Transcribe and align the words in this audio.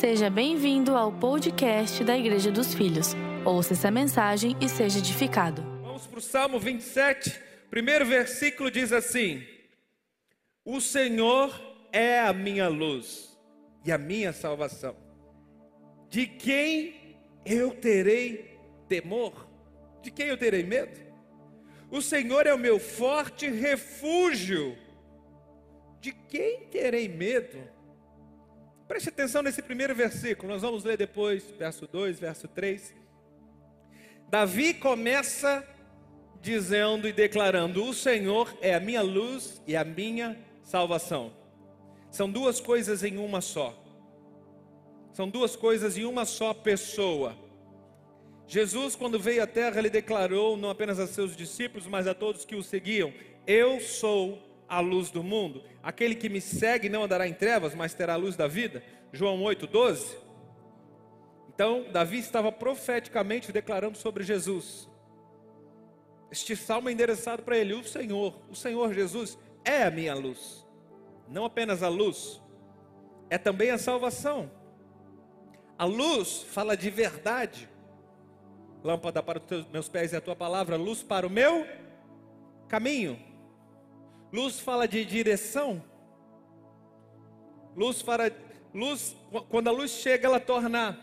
Seja 0.00 0.28
bem-vindo 0.28 0.96
ao 0.96 1.12
podcast 1.12 2.02
da 2.02 2.18
Igreja 2.18 2.50
dos 2.50 2.74
Filhos. 2.74 3.14
Ouça 3.44 3.74
essa 3.74 3.92
mensagem 3.92 4.56
e 4.60 4.68
seja 4.68 4.98
edificado. 4.98 5.62
Vamos 5.82 6.04
para 6.06 6.18
o 6.18 6.22
Salmo 6.22 6.58
27, 6.58 7.40
primeiro 7.70 8.04
versículo 8.04 8.72
diz 8.72 8.92
assim: 8.92 9.46
O 10.64 10.80
Senhor 10.80 11.58
é 11.92 12.18
a 12.18 12.32
minha 12.32 12.66
luz 12.68 13.38
e 13.84 13.92
a 13.92 13.96
minha 13.96 14.32
salvação. 14.32 14.96
De 16.10 16.26
quem 16.26 17.16
eu 17.46 17.70
terei 17.70 18.58
temor? 18.88 19.48
De 20.02 20.10
quem 20.10 20.26
eu 20.26 20.36
terei 20.36 20.64
medo? 20.64 21.00
O 21.88 22.02
Senhor 22.02 22.48
é 22.48 22.52
o 22.52 22.58
meu 22.58 22.80
forte 22.80 23.48
refúgio. 23.48 24.76
De 26.00 26.10
quem 26.12 26.66
terei 26.66 27.08
medo? 27.08 27.73
Preste 28.94 29.08
atenção 29.08 29.42
nesse 29.42 29.60
primeiro 29.60 29.92
versículo, 29.92 30.52
nós 30.52 30.62
vamos 30.62 30.84
ler 30.84 30.96
depois, 30.96 31.50
verso 31.58 31.84
2, 31.84 32.20
verso 32.20 32.46
3. 32.46 32.94
Davi 34.30 34.72
começa 34.72 35.66
dizendo 36.40 37.08
e 37.08 37.12
declarando: 37.12 37.84
O 37.84 37.92
Senhor 37.92 38.56
é 38.60 38.72
a 38.72 38.78
minha 38.78 39.02
luz 39.02 39.60
e 39.66 39.74
a 39.74 39.82
minha 39.82 40.38
salvação. 40.62 41.32
São 42.08 42.30
duas 42.30 42.60
coisas 42.60 43.02
em 43.02 43.18
uma 43.18 43.40
só. 43.40 43.76
São 45.12 45.28
duas 45.28 45.56
coisas 45.56 45.98
em 45.98 46.04
uma 46.04 46.24
só 46.24 46.54
pessoa. 46.54 47.36
Jesus, 48.46 48.94
quando 48.94 49.18
veio 49.18 49.42
à 49.42 49.46
terra, 49.48 49.80
ele 49.80 49.90
declarou 49.90 50.56
não 50.56 50.70
apenas 50.70 51.00
a 51.00 51.08
seus 51.08 51.36
discípulos, 51.36 51.88
mas 51.88 52.06
a 52.06 52.14
todos 52.14 52.44
que 52.44 52.54
o 52.54 52.62
seguiam: 52.62 53.12
Eu 53.44 53.80
sou 53.80 54.40
a 54.68 54.80
luz 54.80 55.10
do 55.10 55.22
mundo. 55.22 55.62
Aquele 55.82 56.14
que 56.14 56.28
me 56.28 56.40
segue 56.40 56.88
não 56.88 57.04
andará 57.04 57.28
em 57.28 57.34
trevas, 57.34 57.74
mas 57.74 57.94
terá 57.94 58.14
a 58.14 58.16
luz 58.16 58.36
da 58.36 58.46
vida. 58.46 58.82
João 59.12 59.42
8, 59.42 59.66
12. 59.66 60.16
Então, 61.54 61.86
Davi 61.92 62.18
estava 62.18 62.50
profeticamente 62.50 63.52
declarando 63.52 63.96
sobre 63.96 64.24
Jesus. 64.24 64.88
Este 66.30 66.56
salmo 66.56 66.88
é 66.88 66.92
endereçado 66.92 67.42
para 67.42 67.56
ele: 67.56 67.74
O 67.74 67.84
Senhor, 67.84 68.34
o 68.50 68.56
Senhor 68.56 68.92
Jesus 68.92 69.38
é 69.64 69.84
a 69.84 69.90
minha 69.90 70.14
luz. 70.14 70.66
Não 71.28 71.44
apenas 71.44 71.82
a 71.82 71.88
luz, 71.88 72.42
é 73.30 73.38
também 73.38 73.70
a 73.70 73.78
salvação. 73.78 74.50
A 75.78 75.84
luz 75.84 76.42
fala 76.42 76.76
de 76.76 76.90
verdade. 76.90 77.68
Lâmpada 78.82 79.22
para 79.22 79.40
os 79.40 79.66
meus 79.68 79.88
pés 79.88 80.12
e 80.12 80.16
a 80.16 80.20
tua 80.20 80.36
palavra, 80.36 80.76
luz 80.76 81.02
para 81.02 81.26
o 81.26 81.30
meu 81.30 81.66
caminho. 82.68 83.18
Luz 84.34 84.58
fala 84.58 84.88
de 84.88 85.04
direção. 85.04 85.80
Luz 87.76 88.02
fala, 88.02 88.32
luz, 88.74 89.14
quando 89.48 89.68
a 89.68 89.70
luz 89.70 89.92
chega, 89.92 90.26
ela 90.26 90.40
torna 90.40 90.98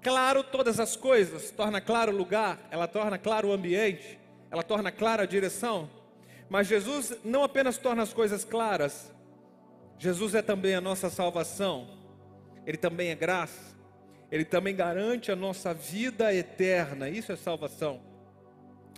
claro 0.00 0.42
todas 0.42 0.80
as 0.80 0.96
coisas, 0.96 1.50
torna 1.50 1.78
claro 1.78 2.10
o 2.10 2.16
lugar, 2.16 2.58
ela 2.70 2.88
torna 2.88 3.18
claro 3.18 3.48
o 3.48 3.52
ambiente, 3.52 4.18
ela 4.50 4.62
torna 4.62 4.90
clara 4.90 5.24
a 5.24 5.26
direção. 5.26 5.90
Mas 6.48 6.66
Jesus 6.66 7.18
não 7.22 7.44
apenas 7.44 7.76
torna 7.76 8.02
as 8.02 8.14
coisas 8.14 8.46
claras, 8.46 9.12
Jesus 9.98 10.34
é 10.34 10.40
também 10.40 10.74
a 10.74 10.80
nossa 10.80 11.10
salvação. 11.10 11.86
Ele 12.64 12.78
também 12.78 13.10
é 13.10 13.14
graça. 13.14 13.76
Ele 14.32 14.46
também 14.46 14.74
garante 14.74 15.30
a 15.30 15.36
nossa 15.36 15.74
vida 15.74 16.32
eterna. 16.32 17.10
Isso 17.10 17.30
é 17.30 17.36
salvação. 17.36 18.00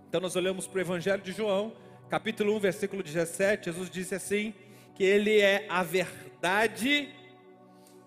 Então 0.09 0.21
nós 0.21 0.37
olhamos 0.37 0.69
para 0.69 0.79
o 0.79 0.81
Evangelho 0.81 1.21
de 1.21 1.33
João, 1.33 1.73
capítulo 2.11 2.57
1, 2.57 2.59
versículo 2.59 3.03
17, 3.05 3.67
Jesus 3.67 3.89
disse 3.89 4.17
assim: 4.17 4.53
que 4.97 5.05
Ele 5.05 5.41
é 5.41 5.65
a 5.69 5.83
verdade 5.85 7.09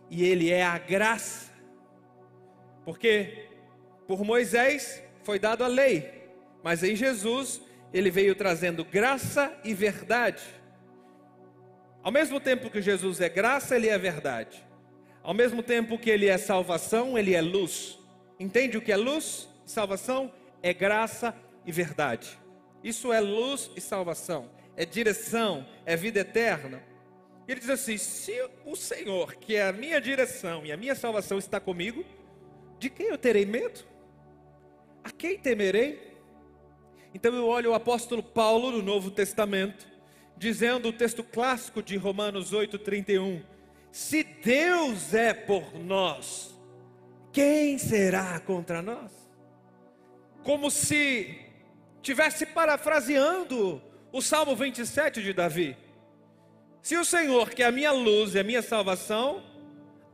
e 0.10 0.24
Ele 0.24 0.52
é 0.52 0.62
a 0.62 0.78
graça. 0.78 1.52
Porque 2.84 3.48
por 4.06 4.24
Moisés 4.26 5.02
foi 5.24 5.40
dado 5.40 5.64
a 5.64 5.68
lei, 5.68 6.28
mas 6.62 6.84
em 6.84 6.96
Jesus 6.96 7.62
Ele 7.94 8.12
veio 8.12 8.36
trazendo 8.36 8.84
graça 8.84 9.58
e 9.64 9.74
verdade. 9.74 10.44
Ao 12.04 12.12
mesmo 12.12 12.42
tempo 12.42 12.70
que 12.70 12.82
Jesus 12.82 13.22
é 13.22 13.30
graça, 13.30 13.78
Ele 13.78 13.88
é 13.88 13.98
verdade. 13.98 14.62
Ao 15.24 15.34
mesmo 15.34 15.64
tempo 15.64 15.98
que 15.98 16.10
Ele 16.10 16.28
é 16.28 16.38
salvação, 16.38 17.18
Ele 17.18 17.34
é 17.34 17.42
luz. 17.42 17.98
Entende 18.38 18.78
o 18.78 18.82
que 18.82 18.92
é 18.92 18.98
luz? 18.98 19.48
Salvação 19.66 20.30
é 20.62 20.74
graça 20.74 21.34
e 21.66 21.72
verdade. 21.72 22.43
Isso 22.84 23.14
é 23.14 23.20
luz 23.20 23.72
e 23.76 23.82
salvação, 23.82 24.50
é 24.76 24.86
direção, 24.86 25.66
é 25.86 25.96
vida 25.96 26.20
eterna. 26.20 26.84
Ele 27.48 27.60
diz 27.60 27.70
assim: 27.70 27.98
se 27.98 28.34
o 28.66 28.76
Senhor, 28.76 29.36
que 29.36 29.56
é 29.56 29.68
a 29.68 29.74
minha 29.74 30.02
direção 30.02 30.66
e 30.66 30.72
a 30.72 30.78
minha 30.78 30.96
salvação, 30.96 31.38
está 31.38 31.60
comigo, 31.60 32.04
de 32.80 32.90
quem 32.90 33.08
eu 33.08 33.18
terei 33.18 33.46
medo? 33.46 33.82
A 35.04 35.12
quem 35.12 35.38
temerei? 35.38 36.14
Então 37.14 37.34
eu 37.34 37.48
olho 37.48 37.72
o 37.72 37.74
apóstolo 37.74 38.24
Paulo 38.24 38.72
no 38.72 38.82
Novo 38.82 39.12
Testamento, 39.12 39.88
dizendo 40.36 40.90
o 40.90 40.94
texto 40.94 41.24
clássico 41.24 41.82
de 41.82 41.96
Romanos 41.96 42.52
8,31: 42.52 43.44
Se 43.92 44.24
Deus 44.24 45.14
é 45.14 45.34
por 45.34 45.78
nós, 45.78 46.54
quem 47.32 47.78
será 47.78 48.40
contra 48.40 48.82
nós? 48.82 49.12
Como 50.44 50.70
se 50.70 51.43
tivesse 52.04 52.46
parafraseando 52.46 53.82
o 54.12 54.22
Salmo 54.22 54.56
27 54.56 55.24
de 55.24 55.34
Davi. 55.34 55.76
Se 56.82 56.98
o 56.98 57.06
Senhor, 57.06 57.50
que 57.50 57.64
é 57.64 57.66
a 57.66 57.72
minha 57.72 57.92
luz 57.92 58.36
e 58.36 58.40
a 58.40 58.44
minha 58.44 58.62
salvação, 58.62 59.42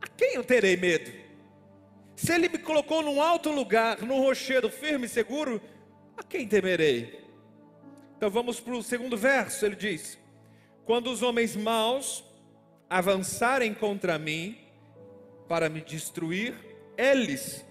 a 0.00 0.06
quem 0.06 0.34
eu 0.34 0.44
terei 0.44 0.76
medo? 0.76 1.10
Se 2.14 2.32
Ele 2.32 2.48
me 2.48 2.58
colocou 2.58 3.02
num 3.02 3.20
alto 3.20 3.50
lugar, 3.50 4.00
num 4.02 4.20
rochedo 4.20 4.70
firme 4.70 5.06
e 5.06 5.08
seguro, 5.08 5.60
a 6.16 6.22
quem 6.22 6.46
temerei? 6.46 7.24
Então 8.16 8.30
vamos 8.30 8.60
para 8.60 8.74
o 8.74 8.82
segundo 8.82 9.16
verso, 9.16 9.64
ele 9.64 9.74
diz: 9.74 10.18
Quando 10.84 11.10
os 11.10 11.22
homens 11.22 11.56
maus 11.56 12.22
avançarem 12.88 13.72
contra 13.74 14.18
mim 14.18 14.58
para 15.48 15.68
me 15.68 15.80
destruir, 15.80 16.54
eles, 16.96 17.64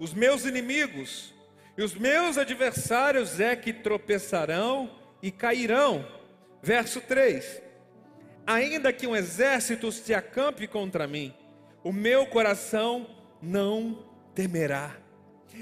os 0.00 0.12
meus 0.12 0.44
inimigos, 0.44 1.32
e 1.76 1.82
os 1.82 1.94
meus 1.94 2.36
adversários 2.36 3.40
é 3.40 3.56
que 3.56 3.72
tropeçarão 3.72 4.90
e 5.22 5.30
cairão. 5.30 6.06
Verso 6.62 7.00
3: 7.00 7.62
Ainda 8.46 8.92
que 8.92 9.06
um 9.06 9.16
exército 9.16 9.90
se 9.90 10.12
acampe 10.12 10.66
contra 10.66 11.06
mim, 11.06 11.34
o 11.82 11.92
meu 11.92 12.26
coração 12.26 13.06
não 13.40 14.04
temerá. 14.34 14.96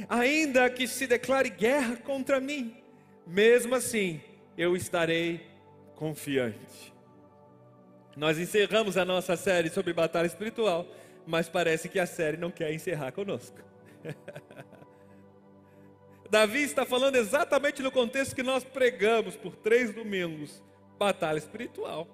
Ainda 0.09 0.69
que 0.71 0.87
se 0.87 1.07
declare 1.07 1.51
guerra 1.51 1.97
contra 1.97 2.41
mim, 2.41 2.77
mesmo 3.27 3.75
assim 3.75 4.21
eu 4.57 4.77
estarei 4.77 5.49
confiante. 5.95 6.93
Nós 8.17 8.39
encerramos 8.39 8.97
a 8.97 9.05
nossa 9.05 9.37
série 9.37 9.71
sobre 9.71 9.93
batalha 9.93 10.27
espiritual, 10.27 10.87
mas 11.27 11.49
parece 11.49 11.89
que 11.89 11.99
a 11.99 12.07
série 12.07 12.37
não 12.37 12.51
quer 12.51 12.73
encerrar 12.73 13.13
conosco. 13.13 13.59
Davi 16.31 16.63
está 16.63 16.87
falando 16.87 17.17
exatamente 17.17 17.83
no 17.83 17.91
contexto 17.91 18.37
que 18.37 18.43
nós 18.43 18.63
pregamos 18.63 19.35
por 19.35 19.57
três 19.57 19.93
domingos: 19.93 20.63
batalha 20.97 21.39
espiritual. 21.39 22.07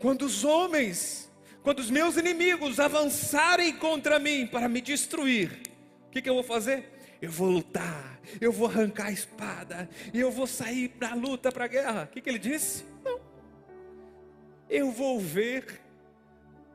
Quando 0.00 0.22
os 0.22 0.44
homens, 0.44 1.32
quando 1.62 1.78
os 1.78 1.88
meus 1.88 2.16
inimigos 2.16 2.80
avançarem 2.80 3.72
contra 3.76 4.18
mim 4.18 4.46
para 4.46 4.68
me 4.68 4.80
destruir, 4.80 5.62
o 6.08 6.10
que, 6.10 6.20
que 6.20 6.28
eu 6.28 6.34
vou 6.34 6.42
fazer? 6.42 6.92
Eu 7.22 7.30
vou 7.30 7.48
lutar, 7.48 8.20
eu 8.40 8.52
vou 8.52 8.68
arrancar 8.68 9.06
a 9.06 9.12
espada, 9.12 9.88
e 10.12 10.20
eu 10.20 10.30
vou 10.30 10.46
sair 10.46 10.88
para 10.88 11.12
a 11.12 11.14
luta, 11.14 11.52
para 11.52 11.64
a 11.64 11.68
guerra. 11.68 12.04
O 12.04 12.12
que, 12.12 12.20
que 12.20 12.28
ele 12.28 12.38
disse? 12.40 12.84
Não. 13.04 13.20
Eu 14.68 14.90
vou 14.90 15.20
ver 15.20 15.80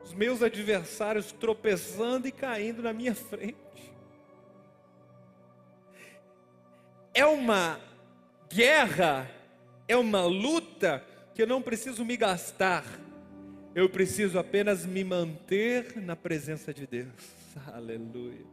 os 0.02 0.14
meus 0.14 0.42
adversários 0.42 1.30
tropeçando 1.30 2.26
e 2.26 2.32
caindo 2.32 2.82
na 2.82 2.92
minha 2.92 3.14
frente. 3.14 3.56
É 7.14 7.24
uma 7.24 7.78
guerra, 8.52 9.30
é 9.86 9.96
uma 9.96 10.24
luta 10.24 11.04
que 11.34 11.42
eu 11.42 11.46
não 11.46 11.62
preciso 11.62 12.04
me 12.04 12.16
gastar, 12.16 12.84
eu 13.74 13.88
preciso 13.88 14.38
apenas 14.38 14.84
me 14.84 15.02
manter 15.02 15.96
na 15.96 16.14
presença 16.14 16.72
de 16.72 16.86
Deus. 16.86 17.08
Aleluia. 17.72 18.44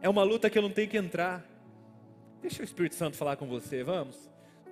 É 0.00 0.08
uma 0.08 0.22
luta 0.22 0.50
que 0.50 0.58
eu 0.58 0.62
não 0.62 0.70
tenho 0.70 0.88
que 0.88 0.96
entrar. 0.96 1.44
Deixa 2.40 2.62
o 2.62 2.64
Espírito 2.64 2.94
Santo 2.94 3.16
falar 3.16 3.36
com 3.36 3.46
você, 3.46 3.82
vamos. 3.84 4.16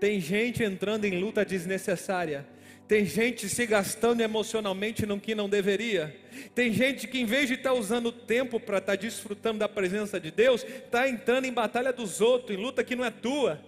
Tem 0.01 0.19
gente 0.19 0.63
entrando 0.63 1.05
em 1.05 1.21
luta 1.21 1.45
desnecessária 1.45 2.47
tem 2.91 3.07
gente 3.07 3.49
se 3.49 3.67
gastando 3.67 4.21
emocionalmente 4.21 5.07
no 5.07 5.21
que 5.21 5.33
não 5.33 5.49
deveria. 5.49 6.13
Tem 6.57 6.73
gente 6.73 7.07
que, 7.07 7.21
em 7.21 7.25
vez 7.25 7.47
de 7.47 7.55
estar 7.55 7.71
tá 7.71 7.77
usando 7.77 8.07
o 8.07 8.13
tempo 8.13 8.59
para 8.59 8.79
estar 8.79 8.97
tá 8.97 9.01
desfrutando 9.01 9.61
da 9.61 9.69
presença 9.69 10.19
de 10.19 10.33
Deus, 10.33 10.65
está 10.65 11.09
entrando 11.09 11.45
em 11.45 11.53
batalha 11.53 11.93
dos 11.93 12.21
outros, 12.21 12.59
em 12.59 12.61
luta 12.61 12.83
que 12.83 12.97
não 12.97 13.05
é 13.05 13.11
tua. 13.13 13.61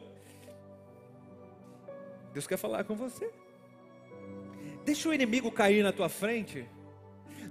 Deus 2.34 2.48
quer 2.48 2.56
falar 2.56 2.82
com 2.82 2.96
você. 2.96 3.30
Deixa 4.84 5.08
o 5.08 5.14
inimigo 5.14 5.52
cair 5.52 5.84
na 5.84 5.92
tua 5.92 6.08
frente. 6.08 6.66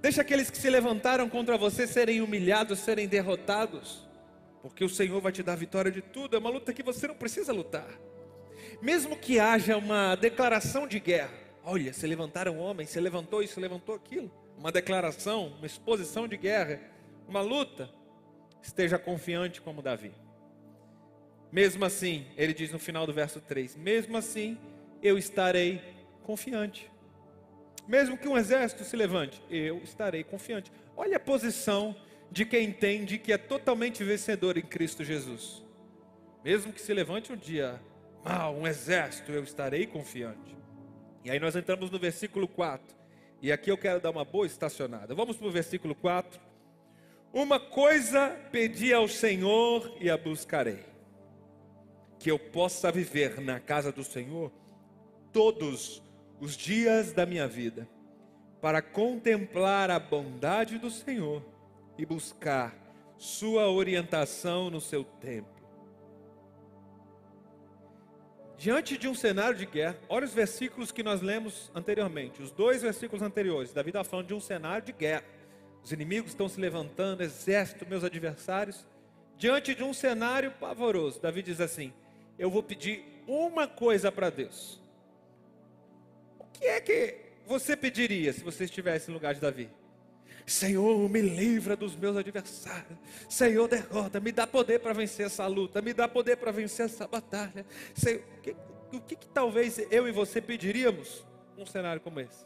Deixa 0.01 0.19
aqueles 0.19 0.51
que 0.51 0.57
se 0.57 0.69
levantaram 0.69 1.29
contra 1.29 1.57
você 1.57 1.87
serem 1.87 2.19
humilhados, 2.19 2.79
serem 2.79 3.07
derrotados, 3.07 4.05
porque 4.61 4.83
o 4.83 4.89
Senhor 4.89 5.21
vai 5.21 5.31
te 5.31 5.41
dar 5.41 5.55
vitória 5.55 5.89
de 5.89 6.01
tudo. 6.01 6.35
É 6.35 6.39
uma 6.39 6.49
luta 6.49 6.73
que 6.73 6.83
você 6.83 7.07
não 7.07 7.15
precisa 7.15 7.53
lutar. 7.53 7.87
Mesmo 8.81 9.15
que 9.15 9.39
haja 9.39 9.77
uma 9.77 10.15
declaração 10.15 10.85
de 10.85 10.99
guerra, 10.99 11.40
olha, 11.63 11.93
se 11.93 12.05
levantaram 12.07 12.57
homens, 12.59 12.89
se 12.89 12.99
levantou 12.99 13.41
isso, 13.41 13.55
se 13.55 13.59
levantou 13.59 13.95
aquilo, 13.95 14.31
uma 14.57 14.71
declaração, 14.71 15.47
uma 15.57 15.65
exposição 15.65 16.27
de 16.27 16.37
guerra, 16.37 16.79
uma 17.27 17.41
luta, 17.41 17.89
esteja 18.61 18.97
confiante 18.97 19.61
como 19.61 19.81
Davi. 19.81 20.13
Mesmo 21.51 21.83
assim, 21.83 22.25
ele 22.37 22.53
diz 22.53 22.71
no 22.71 22.79
final 22.79 23.05
do 23.05 23.13
verso 23.13 23.41
3: 23.41 23.75
Mesmo 23.75 24.17
assim, 24.17 24.57
eu 25.01 25.17
estarei 25.17 25.81
confiante. 26.23 26.89
Mesmo 27.87 28.17
que 28.17 28.27
um 28.27 28.37
exército 28.37 28.83
se 28.83 28.95
levante, 28.95 29.41
eu 29.49 29.77
estarei 29.79 30.23
confiante. 30.23 30.71
Olha 30.95 31.17
a 31.17 31.19
posição 31.19 31.95
de 32.31 32.45
quem 32.45 32.67
entende 32.67 33.17
que 33.17 33.33
é 33.33 33.37
totalmente 33.37 34.03
vencedor 34.03 34.57
em 34.57 34.61
Cristo 34.61 35.03
Jesus. 35.03 35.61
Mesmo 36.43 36.71
que 36.71 36.81
se 36.81 36.93
levante 36.93 37.33
um 37.33 37.35
dia 37.35 37.81
mal, 38.23 38.55
um 38.55 38.65
exército, 38.65 39.31
eu 39.31 39.43
estarei 39.43 39.85
confiante. 39.85 40.60
E 41.23 41.29
aí 41.29 41.39
nós 41.39 41.55
entramos 41.55 41.91
no 41.91 41.99
versículo 41.99 42.47
4. 42.47 42.95
E 43.41 43.51
aqui 43.51 43.71
eu 43.71 43.77
quero 43.77 43.99
dar 43.99 44.11
uma 44.11 44.25
boa 44.25 44.45
estacionada. 44.45 45.15
Vamos 45.15 45.37
para 45.37 45.47
o 45.47 45.51
versículo 45.51 45.95
4. 45.95 46.39
Uma 47.33 47.59
coisa 47.59 48.29
pedi 48.51 48.93
ao 48.93 49.07
Senhor 49.07 49.95
e 49.99 50.09
a 50.09 50.17
buscarei: 50.17 50.83
que 52.19 52.29
eu 52.29 52.37
possa 52.37 52.91
viver 52.91 53.39
na 53.41 53.59
casa 53.59 53.91
do 53.91 54.03
Senhor 54.03 54.51
todos 55.31 56.03
os 56.39 56.57
dias 56.57 57.13
da 57.13 57.25
minha 57.25 57.47
vida, 57.47 57.87
para 58.59 58.81
contemplar 58.81 59.89
a 59.89 59.99
bondade 59.99 60.77
do 60.77 60.89
Senhor 60.89 61.43
e 61.97 62.05
buscar 62.05 62.75
Sua 63.17 63.69
orientação 63.69 64.69
no 64.69 64.81
seu 64.81 65.03
templo. 65.03 65.50
Diante 68.61 68.95
de 68.95 69.07
um 69.07 69.15
cenário 69.15 69.57
de 69.57 69.65
guerra, 69.65 69.97
olha 70.07 70.23
os 70.23 70.35
versículos 70.35 70.91
que 70.91 71.01
nós 71.01 71.19
lemos 71.19 71.71
anteriormente, 71.73 72.43
os 72.43 72.51
dois 72.51 72.83
versículos 72.83 73.23
anteriores. 73.23 73.73
Davi 73.73 73.89
está 73.89 74.03
falando 74.03 74.27
de 74.27 74.35
um 74.35 74.39
cenário 74.39 74.85
de 74.85 74.91
guerra. 74.91 75.23
Os 75.83 75.91
inimigos 75.91 76.29
estão 76.29 76.47
se 76.47 76.61
levantando, 76.61 77.23
exército, 77.23 77.87
meus 77.87 78.03
adversários. 78.03 78.85
Diante 79.35 79.73
de 79.73 79.83
um 79.83 79.95
cenário 79.95 80.51
pavoroso, 80.51 81.19
Davi 81.19 81.41
diz 81.41 81.59
assim: 81.59 81.91
Eu 82.37 82.51
vou 82.51 82.61
pedir 82.61 83.03
uma 83.25 83.67
coisa 83.67 84.11
para 84.11 84.29
Deus. 84.29 84.79
O 86.37 86.45
que 86.53 86.65
é 86.65 86.79
que 86.79 87.15
você 87.47 87.75
pediria 87.75 88.31
se 88.31 88.43
você 88.43 88.65
estivesse 88.65 89.07
no 89.07 89.15
lugar 89.15 89.33
de 89.33 89.41
Davi? 89.41 89.71
Senhor, 90.45 91.09
me 91.09 91.21
livra 91.21 91.75
dos 91.75 91.95
meus 91.95 92.17
adversários. 92.17 92.97
Senhor, 93.29 93.67
derrota, 93.67 94.19
me 94.19 94.31
dá 94.31 94.45
poder 94.45 94.79
para 94.79 94.93
vencer 94.93 95.25
essa 95.25 95.45
luta, 95.47 95.81
me 95.81 95.93
dá 95.93 96.07
poder 96.07 96.37
para 96.37 96.51
vencer 96.51 96.85
essa 96.85 97.07
batalha. 97.07 97.65
Senhor, 97.93 98.21
o 98.37 98.41
que, 98.41 98.55
o 98.93 99.01
que, 99.01 99.15
que 99.15 99.27
talvez 99.27 99.79
eu 99.91 100.07
e 100.07 100.11
você 100.11 100.41
pediríamos 100.41 101.25
num 101.57 101.65
cenário 101.65 102.01
como 102.01 102.19
esse? 102.19 102.45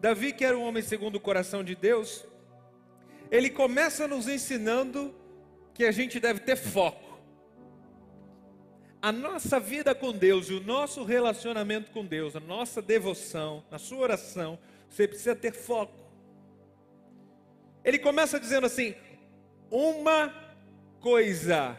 Davi, 0.00 0.32
que 0.32 0.44
era 0.44 0.56
um 0.56 0.62
homem 0.62 0.82
segundo 0.82 1.16
o 1.16 1.20
coração 1.20 1.64
de 1.64 1.74
Deus, 1.74 2.24
ele 3.30 3.50
começa 3.50 4.06
nos 4.06 4.28
ensinando 4.28 5.14
que 5.74 5.84
a 5.84 5.90
gente 5.92 6.20
deve 6.20 6.40
ter 6.40 6.56
foco. 6.56 7.08
A 9.00 9.12
nossa 9.12 9.60
vida 9.60 9.94
com 9.94 10.12
Deus 10.12 10.48
e 10.50 10.54
o 10.54 10.60
nosso 10.60 11.04
relacionamento 11.04 11.90
com 11.92 12.04
Deus, 12.04 12.34
a 12.34 12.40
nossa 12.40 12.82
devoção, 12.82 13.64
na 13.70 13.78
sua 13.78 13.98
oração, 13.98 14.58
você 14.88 15.06
precisa 15.06 15.36
ter 15.36 15.52
foco. 15.52 16.07
Ele 17.88 17.98
começa 17.98 18.38
dizendo 18.38 18.66
assim: 18.66 18.94
Uma 19.70 20.30
coisa 21.00 21.74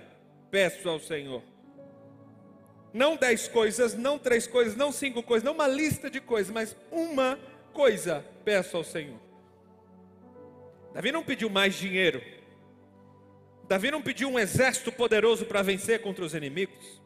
peço 0.50 0.90
ao 0.90 1.00
Senhor. 1.00 1.44
Não 2.92 3.16
dez 3.16 3.48
coisas, 3.48 3.94
não 3.94 4.18
três 4.18 4.48
coisas, 4.48 4.76
não 4.76 4.92
cinco 4.92 5.22
coisas, 5.22 5.44
não 5.46 5.54
uma 5.54 5.68
lista 5.68 6.10
de 6.10 6.20
coisas, 6.20 6.52
mas 6.52 6.76
uma 6.92 7.38
coisa 7.72 8.26
peço 8.44 8.76
ao 8.76 8.84
Senhor. 8.84 9.20
Davi 10.96 11.12
não 11.12 11.24
pediu 11.24 11.48
mais 11.48 11.76
dinheiro. 11.76 12.24
Davi 13.68 13.92
não 13.92 14.02
pediu 14.02 14.30
um 14.30 14.40
exército 14.40 14.92
poderoso 14.92 15.46
para 15.46 15.62
vencer 15.62 16.02
contra 16.02 16.26
os 16.26 16.34
inimigos. 16.34 17.00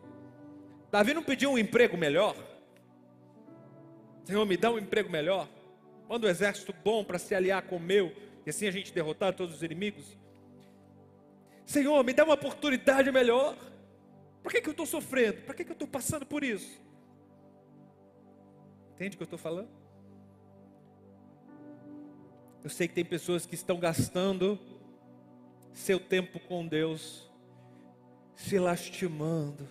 Davi 0.89 1.13
não 1.13 1.23
pediu 1.23 1.51
um 1.51 1.57
emprego 1.57 1.97
melhor. 1.97 2.37
Senhor, 4.23 4.45
me 4.45 4.55
dá 4.55 4.71
um 4.71 4.79
emprego 4.79 5.09
melhor. 5.09 5.49
Manda 6.07 6.25
um 6.25 6.29
exército 6.29 6.73
bom 6.85 7.03
para 7.03 7.19
se 7.19 7.35
aliar 7.35 7.63
com 7.63 7.75
o 7.75 7.81
meu. 7.81 8.13
E 8.45 8.49
assim 8.49 8.67
a 8.67 8.71
gente 8.71 8.93
derrotar 8.93 9.33
todos 9.33 9.55
os 9.55 9.63
inimigos. 9.63 10.17
Senhor, 11.65 12.03
me 12.03 12.13
dá 12.13 12.23
uma 12.23 12.33
oportunidade 12.33 13.11
melhor. 13.11 13.57
Por 14.41 14.51
que, 14.51 14.61
que 14.61 14.67
eu 14.67 14.71
estou 14.71 14.85
sofrendo? 14.85 15.41
Por 15.43 15.55
que, 15.55 15.63
que 15.63 15.71
eu 15.71 15.73
estou 15.75 15.87
passando 15.87 16.25
por 16.25 16.43
isso? 16.43 16.81
Entende 18.93 19.15
o 19.15 19.17
que 19.17 19.23
eu 19.23 19.25
estou 19.25 19.39
falando? 19.39 19.69
Eu 22.63 22.69
sei 22.69 22.87
que 22.87 22.93
tem 22.93 23.05
pessoas 23.05 23.45
que 23.45 23.55
estão 23.55 23.79
gastando 23.79 24.59
seu 25.73 25.99
tempo 25.99 26.39
com 26.39 26.67
Deus, 26.67 27.29
se 28.35 28.59
lastimando, 28.59 29.67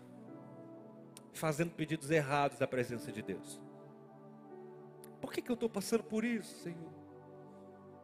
fazendo 1.32 1.70
pedidos 1.70 2.10
errados 2.10 2.58
da 2.58 2.66
presença 2.66 3.12
de 3.12 3.22
Deus. 3.22 3.60
Por 5.20 5.32
que, 5.32 5.40
que 5.40 5.50
eu 5.50 5.54
estou 5.54 5.68
passando 5.68 6.02
por 6.02 6.24
isso, 6.24 6.54
Senhor? 6.62 7.01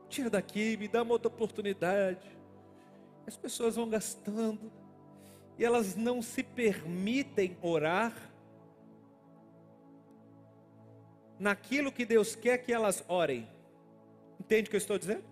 Tira 0.09 0.31
daqui, 0.31 0.77
me 0.77 0.89
dá 0.89 1.03
uma 1.03 1.13
outra 1.13 1.29
oportunidade. 1.29 2.27
As 3.27 3.37
pessoas 3.37 3.77
vão 3.77 3.89
gastando 3.89 4.73
e 5.59 5.65
elas 5.65 5.95
não 5.95 6.23
se 6.23 6.43
permitem 6.43 7.57
orar 7.61 8.15
naquilo 11.39 11.93
que 11.93 12.05
Deus 12.05 12.35
quer 12.35 12.59
que 12.59 12.73
elas 12.73 13.05
orem. 13.09 13.49
Entende 14.41 14.69
o 14.69 14.71
que 14.71 14.77
eu 14.77 14.79
estou 14.79 14.99
dizendo? 14.99 15.25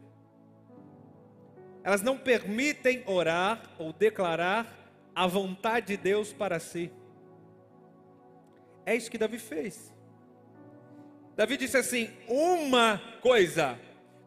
Elas 1.83 2.03
não 2.03 2.19
permitem 2.19 3.03
orar 3.07 3.63
ou 3.79 3.93
declarar 3.93 4.67
a 5.15 5.27
vontade 5.27 5.87
de 5.87 5.97
Deus 5.97 6.33
para 6.33 6.59
si. 6.59 6.91
É 8.85 8.95
isso 8.95 9.11
que 9.11 9.17
Davi 9.17 9.39
fez. 9.39 9.93
Davi 11.37 11.57
disse 11.57 11.77
assim: 11.77 12.11
uma 12.29 13.01
coisa, 13.21 13.79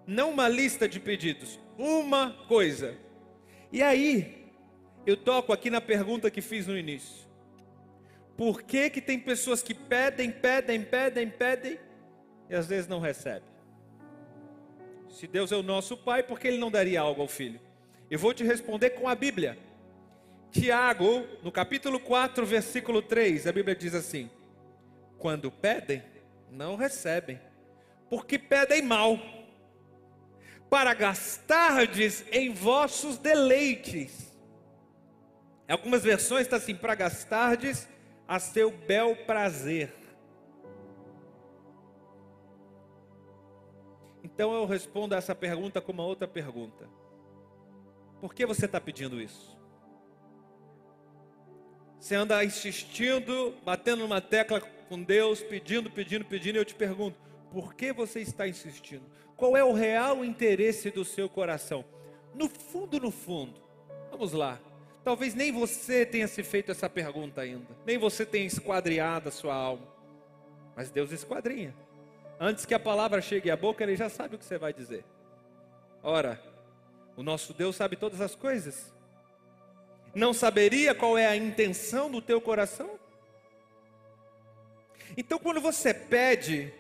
não 0.09 0.31
uma 0.31 0.49
lista 0.49 0.89
de 0.89 0.99
pedidos, 0.99 1.59
uma 1.77 2.31
coisa. 2.47 2.97
E 3.71 3.83
aí, 3.83 4.51
eu 5.05 5.15
toco 5.15 5.53
aqui 5.53 5.69
na 5.69 5.79
pergunta 5.79 6.31
que 6.31 6.41
fiz 6.41 6.65
no 6.65 6.75
início. 6.75 7.29
Por 8.35 8.63
que 8.63 8.89
que 8.89 9.01
tem 9.01 9.19
pessoas 9.19 9.61
que 9.61 9.75
pedem, 9.75 10.31
pedem, 10.31 10.81
pedem, 10.81 11.29
pedem 11.29 11.79
e 12.49 12.55
às 12.55 12.65
vezes 12.65 12.87
não 12.87 12.99
recebem? 12.99 13.47
Se 15.09 15.27
Deus 15.27 15.51
é 15.51 15.55
o 15.55 15.61
nosso 15.61 15.95
Pai, 15.95 16.23
por 16.23 16.39
que 16.39 16.47
Ele 16.47 16.57
não 16.57 16.71
daria 16.71 17.01
algo 17.01 17.21
ao 17.21 17.27
Filho? 17.27 17.59
Eu 18.09 18.17
vou 18.17 18.33
te 18.33 18.43
responder 18.43 18.91
com 18.91 19.07
a 19.07 19.13
Bíblia. 19.13 19.59
Tiago, 20.49 21.27
no 21.43 21.51
capítulo 21.51 21.99
4, 21.99 22.43
versículo 22.47 23.03
3, 23.03 23.45
a 23.45 23.51
Bíblia 23.51 23.75
diz 23.75 23.93
assim: 23.93 24.27
Quando 25.19 25.51
pedem, 25.51 26.01
não 26.49 26.75
recebem, 26.75 27.39
porque 28.09 28.39
pedem 28.39 28.81
mal, 28.81 29.19
para 30.69 30.93
gastardes 30.93 32.23
em 32.31 32.53
vossos 32.53 33.17
deleites. 33.17 34.29
Em 35.67 35.71
algumas 35.71 36.03
versões 36.03 36.43
está 36.43 36.57
assim: 36.57 36.75
para 36.75 36.95
gastardes 36.95 37.87
a 38.27 38.39
seu 38.39 38.71
bel 38.71 39.15
prazer. 39.15 39.93
Então 44.23 44.53
eu 44.53 44.65
respondo 44.65 45.15
a 45.15 45.17
essa 45.17 45.33
pergunta 45.33 45.81
com 45.81 45.91
uma 45.91 46.05
outra 46.05 46.27
pergunta: 46.27 46.87
Por 48.21 48.33
que 48.33 48.45
você 48.45 48.65
está 48.65 48.79
pedindo 48.79 49.19
isso? 49.19 49.57
Você 51.99 52.15
anda 52.15 52.43
insistindo, 52.45 53.53
batendo 53.63 54.03
numa 54.03 54.21
tecla 54.21 54.61
com 54.61 55.03
Deus, 55.03 55.41
pedindo, 55.41 55.91
pedindo, 55.91 56.23
pedindo, 56.25 56.55
e 56.55 56.59
eu 56.59 56.65
te 56.65 56.73
pergunto: 56.73 57.19
por 57.51 57.73
que 57.73 57.91
você 57.91 58.21
está 58.21 58.47
insistindo? 58.47 59.03
Qual 59.39 59.55
é 59.55 59.63
o 59.63 59.71
real 59.71 60.25
interesse 60.25 60.91
do 60.91 61.05
seu 61.05 61.29
coração? 61.29 61.85
No 62.35 62.49
fundo, 62.49 62.99
no 62.99 63.09
fundo, 63.09 63.61
vamos 64.11 64.33
lá. 64.33 64.59
Talvez 65.01 65.33
nem 65.33 65.49
você 65.49 66.05
tenha 66.05 66.27
se 66.27 66.43
feito 66.43 66.71
essa 66.73 66.89
pergunta 66.89 67.39
ainda, 67.39 67.65
nem 67.85 67.97
você 67.97 68.25
tenha 68.25 68.45
esquadriado 68.45 69.29
a 69.29 69.31
sua 69.31 69.55
alma, 69.55 69.87
mas 70.75 70.91
Deus 70.91 71.13
esquadrinha. 71.13 71.73
Antes 72.37 72.65
que 72.65 72.73
a 72.73 72.79
palavra 72.79 73.21
chegue 73.21 73.49
à 73.49 73.55
boca, 73.55 73.81
ele 73.81 73.95
já 73.95 74.09
sabe 74.09 74.35
o 74.35 74.37
que 74.37 74.43
você 74.43 74.57
vai 74.57 74.73
dizer. 74.73 75.05
Ora, 76.03 76.41
o 77.15 77.23
nosso 77.23 77.53
Deus 77.53 77.77
sabe 77.77 77.95
todas 77.95 78.19
as 78.19 78.35
coisas. 78.35 78.93
Não 80.13 80.33
saberia 80.33 80.93
qual 80.93 81.17
é 81.17 81.25
a 81.25 81.35
intenção 81.37 82.11
do 82.11 82.21
teu 82.21 82.41
coração? 82.41 82.99
Então, 85.15 85.39
quando 85.39 85.61
você 85.61 85.93
pede 85.93 86.73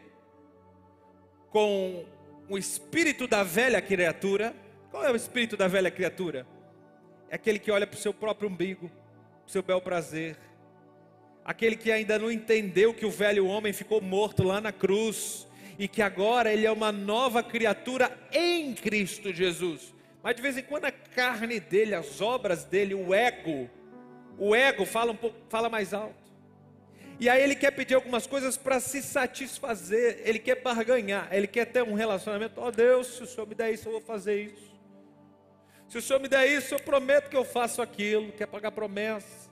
com 1.51 2.05
um 2.49 2.57
espírito 2.57 3.27
da 3.27 3.43
velha 3.43 3.81
criatura. 3.81 4.55
Qual 4.89 5.05
é 5.05 5.11
o 5.11 5.15
espírito 5.15 5.55
da 5.55 5.67
velha 5.67 5.91
criatura? 5.91 6.47
É 7.29 7.35
aquele 7.35 7.59
que 7.59 7.71
olha 7.71 7.85
para 7.85 7.95
o 7.95 7.99
seu 7.99 8.13
próprio 8.13 8.49
umbigo, 8.49 8.89
para 8.89 9.47
o 9.47 9.51
seu 9.51 9.61
bel 9.61 9.79
prazer. 9.79 10.35
Aquele 11.45 11.75
que 11.75 11.91
ainda 11.91 12.17
não 12.17 12.31
entendeu 12.31 12.93
que 12.93 13.05
o 13.05 13.11
velho 13.11 13.45
homem 13.45 13.71
ficou 13.71 14.01
morto 14.01 14.43
lá 14.43 14.59
na 14.59 14.71
cruz 14.71 15.47
e 15.77 15.87
que 15.87 16.01
agora 16.01 16.51
ele 16.51 16.65
é 16.65 16.71
uma 16.71 16.91
nova 16.91 17.43
criatura 17.43 18.11
em 18.31 18.73
Cristo 18.73 19.31
Jesus. 19.31 19.93
Mas 20.23 20.35
de 20.35 20.41
vez 20.41 20.57
em 20.57 20.63
quando 20.63 20.85
a 20.85 20.91
carne 20.91 21.59
dele, 21.59 21.95
as 21.95 22.19
obras 22.19 22.65
dele, 22.65 22.93
o 22.93 23.13
ego, 23.13 23.69
o 24.37 24.55
ego 24.55 24.85
fala 24.85 25.11
um 25.11 25.15
pouco, 25.15 25.37
fala 25.49 25.69
mais 25.69 25.93
alto. 25.93 26.18
E 27.19 27.27
aí 27.27 27.43
ele 27.43 27.55
quer 27.55 27.71
pedir 27.71 27.95
algumas 27.95 28.25
coisas 28.25 28.55
para 28.55 28.79
se 28.79 29.01
satisfazer, 29.01 30.21
ele 30.23 30.39
quer 30.39 30.61
barganhar, 30.61 31.27
ele 31.33 31.47
quer 31.47 31.65
ter 31.65 31.83
um 31.83 31.93
relacionamento. 31.93 32.61
Ó 32.61 32.67
oh 32.67 32.71
Deus, 32.71 33.07
se 33.07 33.23
o 33.23 33.27
Senhor 33.27 33.45
me 33.45 33.53
der 33.53 33.73
isso, 33.73 33.89
eu 33.89 33.91
vou 33.91 34.01
fazer 34.01 34.41
isso. 34.41 34.73
Se 35.89 35.97
o 35.97 36.01
Senhor 36.01 36.19
me 36.19 36.29
der 36.29 36.47
isso, 36.47 36.73
eu 36.73 36.79
prometo 36.79 37.29
que 37.29 37.35
eu 37.35 37.43
faço 37.43 37.81
aquilo. 37.81 38.31
Quer 38.31 38.45
pagar 38.45 38.71
promessa? 38.71 39.49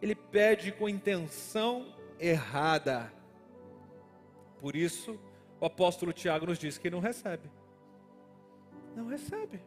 Ele 0.00 0.14
pede 0.14 0.70
com 0.70 0.88
intenção 0.88 1.96
errada. 2.20 3.12
Por 4.60 4.76
isso, 4.76 5.18
o 5.60 5.66
apóstolo 5.66 6.12
Tiago 6.12 6.46
nos 6.46 6.60
diz 6.60 6.78
que 6.78 6.90
não 6.90 7.00
recebe. 7.00 7.50
Não 8.94 9.06
recebe. 9.06 9.60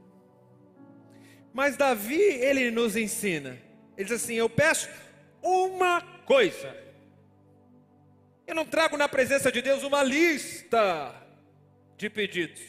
Mas 1.51 1.75
Davi, 1.75 2.21
ele 2.21 2.71
nos 2.71 2.95
ensina. 2.95 3.57
Ele 3.97 4.07
diz 4.07 4.23
assim: 4.23 4.35
Eu 4.35 4.49
peço 4.49 4.87
uma 5.41 5.99
coisa 6.25 6.90
eu 8.51 8.55
não 8.55 8.65
trago 8.65 8.97
na 8.97 9.07
presença 9.07 9.49
de 9.49 9.61
Deus 9.61 9.81
uma 9.81 10.03
lista 10.03 11.15
de 11.95 12.09
pedidos. 12.09 12.61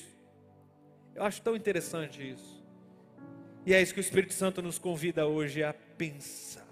Eu 1.12 1.24
acho 1.24 1.42
tão 1.42 1.56
interessante 1.56 2.30
isso. 2.30 2.64
E 3.66 3.74
é 3.74 3.82
isso 3.82 3.92
que 3.92 3.98
o 3.98 4.00
Espírito 4.00 4.32
Santo 4.32 4.62
nos 4.62 4.78
convida 4.78 5.26
hoje 5.26 5.60
a 5.64 5.74
pensar. 5.74 6.62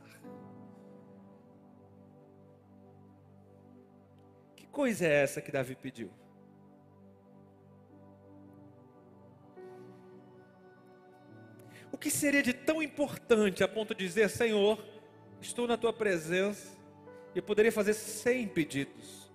Que 4.55 4.64
coisa 4.67 5.05
é 5.05 5.23
essa 5.25 5.40
que 5.40 5.50
Davi 5.50 5.75
pediu? 5.75 6.09
O 11.90 11.99
que 11.99 12.12
seria 12.12 12.45
de 12.45 12.52
tão 12.52 12.81
importante 12.81 13.64
a 13.64 13.69
ponto 13.69 13.93
de 13.93 14.07
dizer, 14.07 14.31
Senhor, 14.31 14.81
estou 15.40 15.67
na 15.67 15.76
tua 15.76 15.93
presença, 15.93 16.80
eu 17.35 17.43
poderia 17.43 17.71
fazer 17.71 17.95
cem 17.95 18.47
pedidos, 18.49 19.31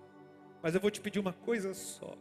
mas 0.61 0.75
eu 0.75 0.81
vou 0.81 0.91
te 0.91 0.99
pedir 0.99 1.19
uma 1.19 1.33
coisa 1.33 1.73
só. 1.73 2.15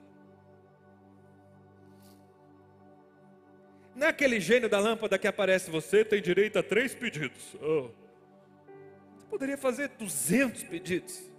Não 3.95 4.07
é 4.09 4.11
aquele 4.11 4.40
gênio 4.40 4.69
da 4.69 4.81
lâmpada 4.81 5.19
que 5.19 5.26
aparece, 5.26 5.71
você 5.71 6.04
tem 6.04 6.21
direito 6.21 6.59
a 6.59 6.62
três 6.62 6.95
pedidos. 6.95 7.54
Oh. 7.61 7.90
Você 9.16 9.26
poderia 9.31 9.57
fazer 9.57 9.88
duzentos 9.90 10.64
pedidos. 10.64 11.31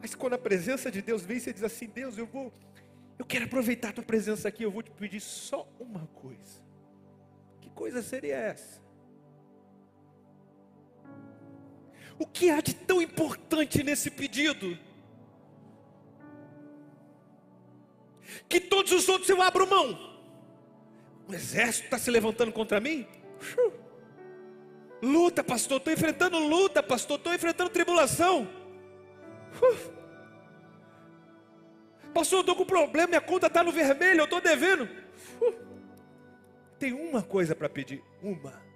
Mas 0.00 0.14
quando 0.14 0.34
a 0.34 0.38
presença 0.38 0.90
de 0.90 1.00
Deus 1.00 1.22
vem, 1.22 1.38
você 1.38 1.52
diz 1.52 1.62
assim: 1.62 1.86
Deus, 1.86 2.16
eu 2.18 2.26
vou, 2.26 2.52
eu 3.18 3.24
quero 3.24 3.46
aproveitar 3.46 3.90
a 3.90 3.92
tua 3.92 4.04
presença 4.04 4.48
aqui, 4.48 4.62
eu 4.62 4.70
vou 4.70 4.82
te 4.82 4.90
pedir 4.90 5.20
só 5.20 5.66
uma 5.78 6.06
coisa. 6.08 6.62
Que 7.60 7.70
coisa 7.70 8.02
seria 8.02 8.36
essa? 8.36 8.80
O 12.20 12.26
que 12.26 12.50
há 12.50 12.60
de 12.60 12.74
tão 12.74 13.00
importante 13.00 13.82
nesse 13.82 14.10
pedido? 14.10 14.78
Que 18.46 18.60
todos 18.60 18.92
os 18.92 19.08
outros 19.08 19.30
eu 19.30 19.40
abro 19.40 19.66
mão. 19.66 19.98
O 21.26 21.32
exército 21.32 21.86
está 21.86 21.98
se 21.98 22.10
levantando 22.10 22.52
contra 22.52 22.78
mim? 22.78 23.06
Luta, 25.00 25.42
pastor, 25.42 25.78
estou 25.78 25.94
enfrentando 25.94 26.38
luta, 26.38 26.82
pastor, 26.82 27.16
estou 27.16 27.32
enfrentando 27.32 27.70
tribulação. 27.70 28.46
Pastor, 32.12 32.40
estou 32.40 32.54
com 32.54 32.66
problema, 32.66 33.08
minha 33.08 33.20
conta 33.22 33.46
está 33.46 33.64
no 33.64 33.72
vermelho, 33.72 34.20
eu 34.20 34.24
estou 34.24 34.42
devendo. 34.42 34.86
Tem 36.78 36.92
uma 36.92 37.22
coisa 37.22 37.56
para 37.56 37.68
pedir, 37.70 38.04
uma. 38.22 38.69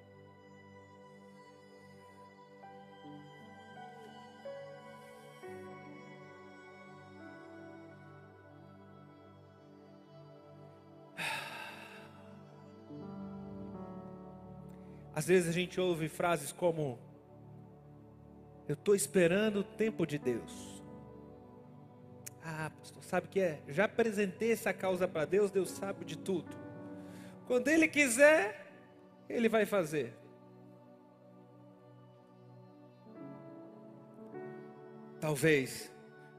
Às 15.15 15.27
vezes 15.27 15.49
a 15.49 15.53
gente 15.53 15.81
ouve 15.81 16.09
frases 16.09 16.51
como: 16.51 16.99
Eu 18.69 18.75
estou 18.75 18.95
esperando 18.95 19.61
o 19.61 19.65
tempo 19.65 20.07
de 20.07 20.19
Deus. 20.19 20.83
Ah, 22.43 22.71
pastor, 22.79 23.05
sabe 23.05 23.27
o 23.27 23.31
que 23.31 23.41
é? 23.41 23.63
Já 23.69 23.85
apresentei 23.85 24.53
essa 24.53 24.73
causa 24.73 25.09
para 25.09 25.25
Deus, 25.25 25.51
Deus 25.51 25.71
sabe 25.71 26.05
de 26.05 26.19
tudo. 26.19 26.55
Quando 27.47 27.69
Ele 27.69 27.89
quiser, 27.89 28.71
Ele 29.29 29.49
vai 29.49 29.65
fazer. 29.65 30.13
Talvez 35.21 35.91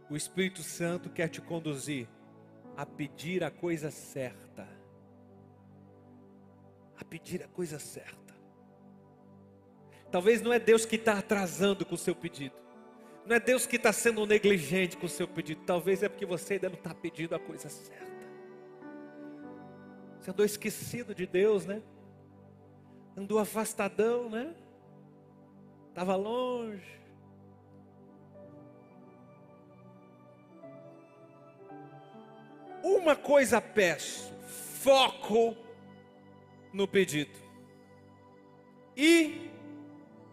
o 0.09 0.15
Espírito 0.15 0.61
Santo 0.61 1.09
quer 1.09 1.27
te 1.27 1.41
conduzir 1.41 2.07
a 2.77 2.85
pedir 2.85 3.43
a 3.43 3.49
coisa 3.49 3.89
certa. 3.89 4.67
A 6.97 7.03
pedir 7.03 7.41
a 7.41 7.47
coisa 7.47 7.79
certa. 7.79 8.24
Talvez 10.15 10.41
não 10.41 10.53
é 10.53 10.59
Deus 10.59 10.85
que 10.85 10.95
está 10.95 11.19
atrasando 11.19 11.85
com 11.85 11.95
o 11.95 11.97
seu 11.97 12.15
pedido. 12.15 12.55
Não 13.25 13.35
é 13.35 13.39
Deus 13.41 13.65
que 13.65 13.75
está 13.75 13.91
sendo 13.91 14.25
negligente 14.25 14.95
com 14.95 15.07
o 15.07 15.09
seu 15.09 15.27
pedido. 15.27 15.59
Talvez 15.65 16.01
é 16.03 16.07
porque 16.07 16.25
você 16.25 16.53
ainda 16.53 16.69
não 16.69 16.77
está 16.77 16.95
pedindo 16.95 17.35
a 17.35 17.39
coisa 17.39 17.67
certa. 17.67 18.15
Você 20.17 20.31
andou 20.31 20.45
esquecido 20.45 21.13
de 21.13 21.27
Deus, 21.27 21.65
né? 21.65 21.81
Andou 23.17 23.39
afastadão, 23.39 24.29
né? 24.29 24.55
Estava 25.89 26.15
longe. 26.15 26.97
Uma 32.81 33.17
coisa 33.17 33.59
peço: 33.59 34.33
foco 34.81 35.57
no 36.71 36.87
pedido. 36.87 37.37
E 38.95 39.53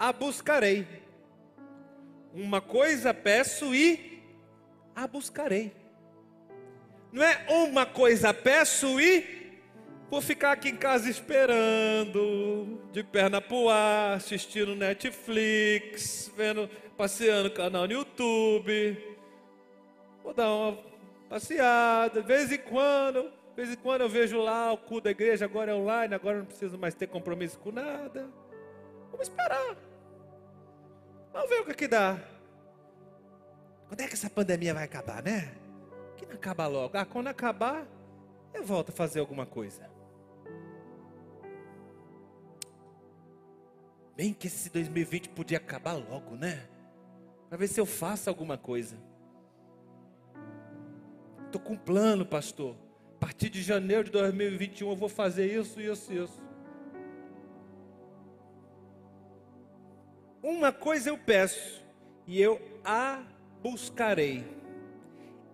a 0.02 0.12
buscarei. 0.12 0.85
Uma 2.35 2.61
coisa 2.61 3.14
peço 3.14 3.73
e 3.73 4.21
a 4.97 5.06
buscarei. 5.06 5.73
Não 7.12 7.23
é 7.23 7.47
uma 7.49 7.87
coisa 7.87 8.35
peço 8.35 9.00
e 9.00 9.61
vou 10.11 10.21
ficar 10.21 10.52
aqui 10.52 10.71
em 10.71 10.76
casa 10.76 11.09
esperando, 11.09 12.80
de 12.90 13.04
perna 13.04 13.40
pro 13.40 13.68
ar, 13.68 14.16
assistindo 14.16 14.75
Netflix, 14.75 16.32
vendo, 16.37 16.68
passeando 16.97 17.44
no 17.44 17.54
canal 17.54 17.87
no 17.87 17.92
YouTube. 17.92 19.16
Vou 20.25 20.35
dar 20.35 20.52
uma 20.52 20.78
passeada, 21.28 22.23
de 22.23 22.26
vez 22.26 22.50
em 22.50 22.59
quando, 22.59 23.23
de 23.23 23.54
vez 23.54 23.71
em 23.71 23.76
quando 23.76 24.00
eu 24.00 24.09
vejo 24.09 24.40
lá 24.40 24.73
o 24.73 24.78
cu 24.78 25.00
da 25.00 25.12
igreja, 25.12 25.44
agora 25.44 25.71
é 25.71 25.75
online, 25.76 26.12
agora 26.12 26.38
não 26.38 26.47
preciso 26.47 26.76
mais 26.76 26.92
ter 26.92 27.06
compromisso 27.06 27.56
com 27.61 27.71
nada. 27.71 28.28
Vamos 29.12 29.28
esperar. 29.28 29.91
Vamos 31.33 31.49
ver 31.49 31.61
o 31.61 31.65
que, 31.65 31.75
que 31.75 31.89
dá. 31.89 32.21
Quando 33.89 34.01
é 34.01 34.07
que 34.07 34.15
essa 34.15 34.29
pandemia 34.29 34.75
vai 34.75 34.85
acabar, 34.85 35.23
né? 35.23 35.55
Que 36.17 36.27
não 36.27 36.35
acaba 36.35 36.67
logo. 36.67 36.97
Ah, 36.97 37.05
quando 37.05 37.29
acabar, 37.29 37.87
eu 38.53 38.65
volto 38.65 38.91
a 38.91 38.93
fazer 38.93 39.21
alguma 39.21 39.47
coisa. 39.47 39.91
Bem 44.15 44.35
que 44.35 44.47
esse 44.47 44.69
2020 44.71 45.31
podia 45.31 45.57
acabar 45.57 45.95
logo, 45.95 46.37
né? 46.37 46.69
Para 47.49 47.59
ver 47.59 47.69
se 47.69 47.81
eu 47.81 47.87
faço 47.87 48.29
alguma 48.29 48.59
coisa. 48.59 48.97
Estou 51.47 51.61
com 51.61 51.75
um 51.75 51.79
plano, 51.79 52.25
pastor. 52.25 52.77
A 53.17 53.21
partir 53.21 53.49
de 53.49 53.62
janeiro 53.62 54.05
de 54.05 54.11
2021 54.11 54.91
eu 54.91 54.97
vou 54.97 55.09
fazer 55.09 55.47
isso, 55.47 55.81
isso, 55.81 56.12
isso. 56.12 56.51
Uma 60.52 60.71
coisa 60.71 61.09
eu 61.09 61.16
peço, 61.16 61.82
e 62.26 62.40
eu 62.40 62.61
a 62.85 63.23
buscarei. 63.62 64.44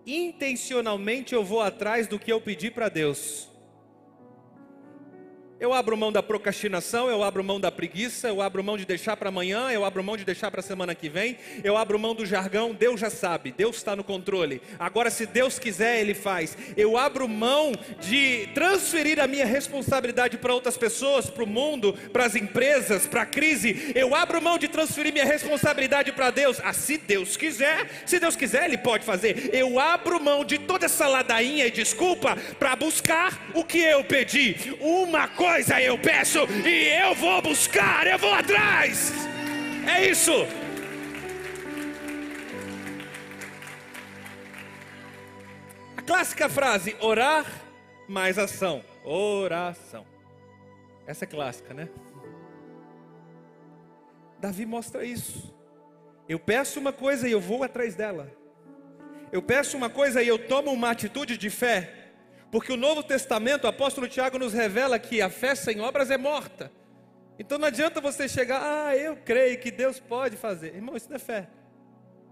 Intencionalmente 0.05 1.33
eu 1.33 1.43
vou 1.43 1.61
atrás 1.61 2.05
do 2.05 2.19
que 2.19 2.31
eu 2.31 2.41
pedi 2.41 2.69
para 2.69 2.89
Deus. 2.89 3.49
Eu 5.59 5.73
abro 5.73 5.97
mão 5.97 6.09
da 6.09 6.23
procrastinação, 6.23 7.09
eu 7.09 7.21
abro 7.21 7.43
mão 7.43 7.59
da 7.59 7.69
preguiça, 7.69 8.29
eu 8.29 8.41
abro 8.41 8.63
mão 8.63 8.77
de 8.77 8.85
deixar 8.85 9.17
para 9.17 9.27
amanhã, 9.27 9.69
eu 9.71 9.83
abro 9.83 10.01
mão 10.01 10.15
de 10.15 10.23
deixar 10.23 10.49
para 10.49 10.61
a 10.61 10.63
semana 10.63 10.95
que 10.95 11.09
vem, 11.09 11.37
eu 11.65 11.75
abro 11.75 11.99
mão 11.99 12.15
do 12.15 12.25
jargão, 12.25 12.73
Deus 12.73 12.97
já 12.97 13.09
sabe, 13.09 13.51
Deus 13.51 13.75
está 13.75 13.93
no 13.93 14.01
controle. 14.01 14.61
Agora, 14.79 15.09
se 15.09 15.25
Deus 15.25 15.59
quiser, 15.59 15.99
Ele 15.99 16.13
faz. 16.13 16.57
Eu 16.77 16.95
abro 16.95 17.27
mão 17.27 17.73
de 17.99 18.47
transferir 18.53 19.19
a 19.19 19.27
minha 19.27 19.45
responsabilidade 19.45 20.37
para 20.37 20.53
outras 20.53 20.77
pessoas, 20.77 21.29
para 21.29 21.43
o 21.43 21.47
mundo, 21.47 21.91
para 22.13 22.23
as 22.23 22.35
empresas, 22.35 23.05
para 23.05 23.23
a 23.23 23.25
crise. 23.25 23.91
Eu 23.93 24.15
abro 24.15 24.41
mão 24.41 24.57
de 24.57 24.69
transferir 24.69 25.11
minha 25.11 25.25
responsabilidade 25.25 26.13
para 26.13 26.31
Deus. 26.31 26.61
Ah, 26.63 26.71
se 26.71 26.97
Deus 26.97 27.35
quiser, 27.35 27.85
se 28.05 28.17
Deus 28.17 28.37
quiser, 28.37 28.63
Ele 28.63 28.77
pode 28.77 29.03
fazer. 29.03 29.49
Eu 29.53 29.77
abro 29.77 30.23
mão 30.23 30.45
de 30.45 30.57
toda 30.57 30.85
essa 30.85 31.05
ladainha 31.05 31.67
e 31.67 31.71
desculpa 31.71 32.37
para 32.57 32.77
buscar 32.77 33.49
o 33.53 33.65
que 33.65 33.79
eu 33.79 34.05
pedi. 34.05 34.55
Uma 34.79 35.27
coisa 35.27 35.48
coisa 35.49 35.81
eu 35.81 35.97
peço 35.97 36.39
e 36.63 36.89
eu 37.01 37.15
vou 37.15 37.41
buscar, 37.41 38.05
eu 38.05 38.19
vou 38.19 38.31
atrás. 38.31 39.11
É 39.91 40.07
isso. 40.07 40.31
A 45.97 46.01
clássica 46.03 46.47
frase: 46.47 46.95
orar 47.01 47.45
mais 48.07 48.37
ação. 48.37 48.83
Oração. 49.03 50.05
Essa 51.07 51.25
é 51.25 51.27
clássica, 51.27 51.73
né? 51.73 51.89
Davi 54.39 54.67
mostra 54.67 55.03
isso. 55.03 55.51
Eu 56.27 56.37
peço 56.37 56.79
uma 56.79 56.93
coisa 56.93 57.27
e 57.27 57.31
eu 57.31 57.41
vou 57.41 57.63
atrás 57.63 57.95
dela. 57.95 58.31
Eu 59.31 59.41
peço 59.41 59.75
uma 59.75 59.89
coisa 59.89 60.21
e 60.21 60.27
eu 60.27 60.37
tomo 60.37 60.71
uma 60.71 60.91
atitude 60.91 61.37
de 61.37 61.49
fé. 61.49 61.98
Porque 62.51 62.73
o 62.73 62.77
Novo 62.77 63.03
Testamento, 63.03 63.65
o 63.65 63.67
apóstolo 63.67 64.07
Tiago 64.07 64.39
nos 64.39 64.53
revela 64.53 64.97
que 64.97 65.21
a 65.21 65.29
fé 65.29 65.53
sem 65.53 65.79
obras 65.81 66.09
é 66.09 66.17
morta. 66.17 66.71
Então 67.37 67.57
não 67.57 67.67
adianta 67.67 68.01
você 68.01 68.27
chegar, 68.27 68.61
ah, 68.61 68.97
eu 68.97 69.15
creio 69.17 69.59
que 69.59 69.71
Deus 69.71 69.99
pode 69.99 70.35
fazer. 70.35 70.75
Irmão, 70.75 70.95
isso 70.97 71.07
não 71.09 71.15
é 71.15 71.19
fé. 71.19 71.47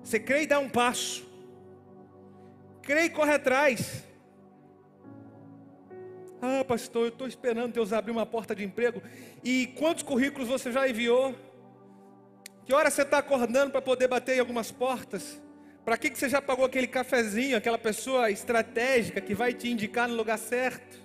Você 0.04 0.20
crê 0.20 0.44
e 0.44 0.48
dá 0.48 0.60
um 0.60 0.70
passo. 0.70 1.26
Crê 2.82 3.04
e 3.04 3.10
corre 3.10 3.34
atrás. 3.34 4.04
Ah, 6.42 6.64
pastor, 6.64 7.04
eu 7.04 7.10
estou 7.10 7.28
esperando 7.28 7.74
Deus 7.74 7.94
abrir 7.94 8.12
uma 8.12 8.26
porta 8.26 8.56
de 8.56 8.64
emprego. 8.64 9.02
E 9.44 9.68
quantos 9.78 10.04
currículos 10.04 10.48
você 10.48 10.72
já 10.72 10.88
enviou? 10.88 11.36
Que 12.66 12.74
hora 12.74 12.90
você 12.90 13.04
está 13.04 13.20
acordando 13.20 13.72
para 13.72 13.82
poder 13.82 14.08
bater 14.08 14.36
em 14.36 14.40
algumas 14.40 14.72
portas? 14.72 15.42
Para 15.88 15.98
que, 15.98 16.10
que 16.10 16.18
você 16.18 16.28
já 16.28 16.42
pagou 16.42 16.66
aquele 16.66 16.86
cafezinho, 16.86 17.56
aquela 17.56 17.78
pessoa 17.78 18.30
estratégica 18.30 19.22
que 19.22 19.34
vai 19.34 19.54
te 19.54 19.70
indicar 19.70 20.10
no 20.10 20.16
lugar 20.16 20.38
certo? 20.38 21.02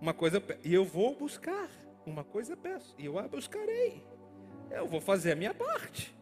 Uma 0.00 0.12
coisa, 0.12 0.42
e 0.64 0.74
eu 0.74 0.84
vou 0.84 1.14
buscar, 1.14 1.70
uma 2.04 2.24
coisa 2.24 2.56
peço, 2.56 2.96
e 2.98 3.06
eu 3.06 3.16
a 3.16 3.28
buscarei. 3.28 4.02
Eu 4.72 4.88
vou 4.88 5.00
fazer 5.00 5.30
a 5.30 5.36
minha 5.36 5.54
parte. 5.54 6.12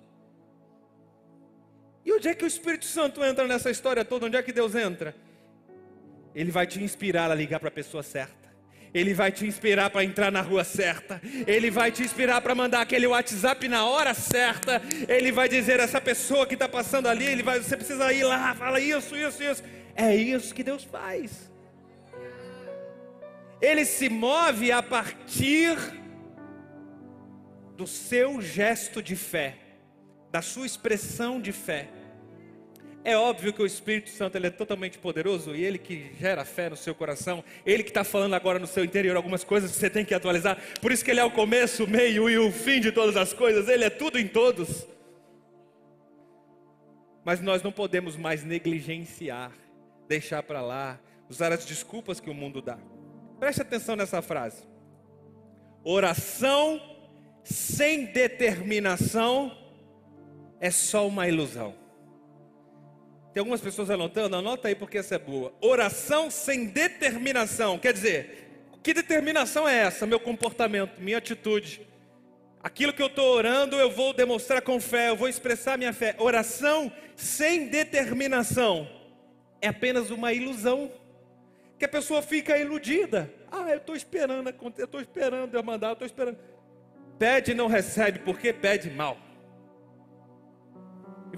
E 2.04 2.12
onde 2.12 2.28
é 2.28 2.34
que 2.34 2.44
o 2.44 2.46
Espírito 2.46 2.84
Santo 2.84 3.24
entra 3.24 3.48
nessa 3.48 3.70
história 3.70 4.04
toda? 4.04 4.26
Onde 4.26 4.36
é 4.36 4.42
que 4.42 4.52
Deus 4.52 4.74
entra? 4.74 5.16
Ele 6.34 6.50
vai 6.50 6.66
te 6.66 6.84
inspirar 6.84 7.30
a 7.30 7.34
ligar 7.34 7.60
para 7.60 7.70
a 7.70 7.72
pessoa 7.72 8.02
certa. 8.02 8.39
Ele 8.92 9.14
vai 9.14 9.30
te 9.30 9.46
inspirar 9.46 9.88
para 9.90 10.04
entrar 10.04 10.32
na 10.32 10.40
rua 10.40 10.64
certa. 10.64 11.20
Ele 11.46 11.70
vai 11.70 11.92
te 11.92 12.02
inspirar 12.02 12.40
para 12.40 12.54
mandar 12.54 12.80
aquele 12.80 13.06
WhatsApp 13.06 13.68
na 13.68 13.86
hora 13.86 14.14
certa. 14.14 14.82
Ele 15.08 15.30
vai 15.30 15.48
dizer 15.48 15.78
essa 15.78 16.00
pessoa 16.00 16.46
que 16.46 16.54
está 16.54 16.68
passando 16.68 17.06
ali, 17.06 17.24
ele 17.24 17.42
vai, 17.42 17.60
você 17.60 17.76
precisa 17.76 18.12
ir 18.12 18.24
lá, 18.24 18.54
fala 18.54 18.80
isso, 18.80 19.16
isso, 19.16 19.42
isso. 19.42 19.62
É 19.94 20.14
isso 20.14 20.54
que 20.54 20.64
Deus 20.64 20.82
faz. 20.82 21.50
Ele 23.60 23.84
se 23.84 24.08
move 24.08 24.72
a 24.72 24.82
partir 24.82 25.76
do 27.76 27.86
seu 27.86 28.40
gesto 28.40 29.02
de 29.02 29.14
fé, 29.14 29.56
da 30.30 30.42
sua 30.42 30.66
expressão 30.66 31.40
de 31.40 31.52
fé. 31.52 31.88
É 33.02 33.16
óbvio 33.16 33.52
que 33.52 33.62
o 33.62 33.66
Espírito 33.66 34.10
Santo 34.10 34.36
ele 34.36 34.48
é 34.48 34.50
totalmente 34.50 34.98
poderoso 34.98 35.54
e 35.54 35.64
ele 35.64 35.78
que 35.78 36.12
gera 36.20 36.44
fé 36.44 36.68
no 36.68 36.76
seu 36.76 36.94
coração, 36.94 37.42
ele 37.64 37.82
que 37.82 37.88
está 37.88 38.04
falando 38.04 38.34
agora 38.34 38.58
no 38.58 38.66
seu 38.66 38.84
interior 38.84 39.16
algumas 39.16 39.42
coisas 39.42 39.70
que 39.70 39.78
você 39.78 39.88
tem 39.88 40.04
que 40.04 40.14
atualizar. 40.14 40.58
Por 40.82 40.92
isso 40.92 41.02
que 41.02 41.10
ele 41.10 41.20
é 41.20 41.24
o 41.24 41.30
começo, 41.30 41.84
o 41.84 41.88
meio 41.88 42.28
e 42.28 42.38
o 42.38 42.52
fim 42.52 42.78
de 42.78 42.92
todas 42.92 43.16
as 43.16 43.32
coisas. 43.32 43.68
Ele 43.68 43.84
é 43.84 43.90
tudo 43.90 44.18
em 44.18 44.28
todos. 44.28 44.86
Mas 47.24 47.40
nós 47.40 47.62
não 47.62 47.72
podemos 47.72 48.16
mais 48.16 48.44
negligenciar, 48.44 49.52
deixar 50.06 50.42
para 50.42 50.60
lá, 50.60 51.00
usar 51.28 51.52
as 51.52 51.64
desculpas 51.64 52.20
que 52.20 52.28
o 52.28 52.34
mundo 52.34 52.60
dá. 52.60 52.78
Preste 53.38 53.62
atenção 53.62 53.96
nessa 53.96 54.20
frase. 54.20 54.62
Oração 55.82 56.78
sem 57.42 58.04
determinação 58.06 59.56
é 60.60 60.70
só 60.70 61.08
uma 61.08 61.26
ilusão. 61.26 61.79
Tem 63.32 63.40
algumas 63.40 63.60
pessoas 63.60 63.90
anotando, 63.90 64.36
anota 64.36 64.68
aí 64.68 64.74
porque 64.74 64.98
essa 64.98 65.14
é 65.14 65.18
boa. 65.18 65.52
Oração 65.60 66.30
sem 66.30 66.66
determinação, 66.66 67.78
quer 67.78 67.92
dizer, 67.92 68.50
que 68.82 68.92
determinação 68.92 69.68
é 69.68 69.76
essa? 69.76 70.06
Meu 70.06 70.18
comportamento, 70.18 71.00
minha 71.00 71.18
atitude. 71.18 71.86
Aquilo 72.62 72.92
que 72.92 73.02
eu 73.02 73.06
estou 73.06 73.34
orando, 73.34 73.76
eu 73.76 73.90
vou 73.90 74.12
demonstrar 74.12 74.62
com 74.62 74.80
fé, 74.80 75.10
eu 75.10 75.16
vou 75.16 75.28
expressar 75.28 75.78
minha 75.78 75.92
fé. 75.92 76.14
Oração 76.18 76.92
sem 77.14 77.68
determinação 77.68 78.88
é 79.60 79.68
apenas 79.68 80.10
uma 80.10 80.32
ilusão. 80.32 80.90
Que 81.78 81.84
a 81.84 81.88
pessoa 81.88 82.20
fica 82.20 82.58
iludida. 82.58 83.32
Ah, 83.50 83.70
eu 83.70 83.78
estou 83.78 83.96
esperando, 83.96 84.52
eu 84.76 84.84
estou 84.84 85.00
esperando 85.00 85.54
eu 85.54 85.62
mandar, 85.62 85.88
eu 85.88 85.92
estou 85.94 86.06
esperando. 86.06 86.38
Pede 87.18 87.52
e 87.52 87.54
não 87.54 87.68
recebe, 87.68 88.18
porque 88.18 88.52
pede 88.52 88.90
mal. 88.90 89.16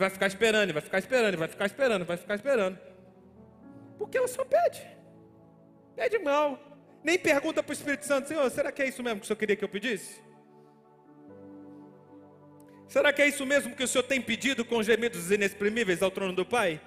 Vai 0.03 0.11
ficar 0.11 0.27
esperando, 0.27 0.73
vai 0.73 0.83
ficar 0.83 0.99
esperando, 0.99 1.39
vai 1.39 1.47
ficar 1.47 1.67
esperando, 1.67 2.05
vai 2.05 2.17
ficar 2.17 2.35
esperando. 2.35 2.79
Porque 3.97 4.19
ela 4.19 4.27
só 4.27 4.45
pede. 4.45 4.85
Pede 5.95 6.19
mal. 6.19 6.59
Nem 7.05 7.17
pergunta 7.17 7.63
para 7.63 7.71
o 7.71 7.73
Espírito 7.73 8.05
Santo, 8.05 8.27
Senhor, 8.27 8.51
será 8.51 8.73
que 8.73 8.83
é 8.83 8.89
isso 8.89 9.01
mesmo 9.01 9.21
que 9.21 9.25
o 9.25 9.27
Senhor 9.29 9.39
queria 9.39 9.55
que 9.55 9.63
eu 9.63 9.69
pedisse? 9.69 10.21
Será 12.89 13.13
que 13.13 13.23
é 13.23 13.29
isso 13.29 13.47
mesmo 13.47 13.77
que 13.77 13.85
o 13.85 13.87
Senhor 13.87 14.03
tem 14.03 14.21
pedido 14.21 14.65
com 14.65 14.83
gemidos 14.83 15.31
inexprimíveis 15.31 16.03
ao 16.03 16.11
trono 16.11 16.33
do 16.33 16.45
Pai? 16.45 16.81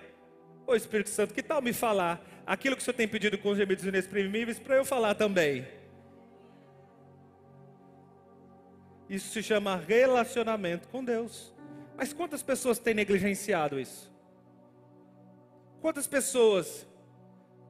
Ô 0.67 0.75
Espírito 0.75 1.10
Santo, 1.10 1.34
que 1.34 1.41
tal 1.41 1.62
me 1.62 1.71
falar 1.71 2.21
aquilo 2.45 2.75
que 2.75 2.82
o 2.82 2.86
Senhor 2.86 2.97
tem 2.97 3.08
pedido 3.08 3.38
com 3.38 3.56
gemidos 3.56 3.86
inexprimíveis 3.86 4.60
para 4.60 4.75
eu 4.75 4.84
falar 4.84 5.15
também? 5.15 5.65
Isso 9.10 9.30
se 9.30 9.41
chama 9.41 9.78
relacionamento 9.78 10.89
com 10.89 11.01
Deus. 11.01 11.54
Mas 11.97 12.13
quantas 12.13 12.43
pessoas 12.43 12.79
têm 12.79 12.93
negligenciado 12.93 13.79
isso? 13.79 14.13
Quantas 15.81 16.08
pessoas 16.08 16.67
estão 16.67 16.88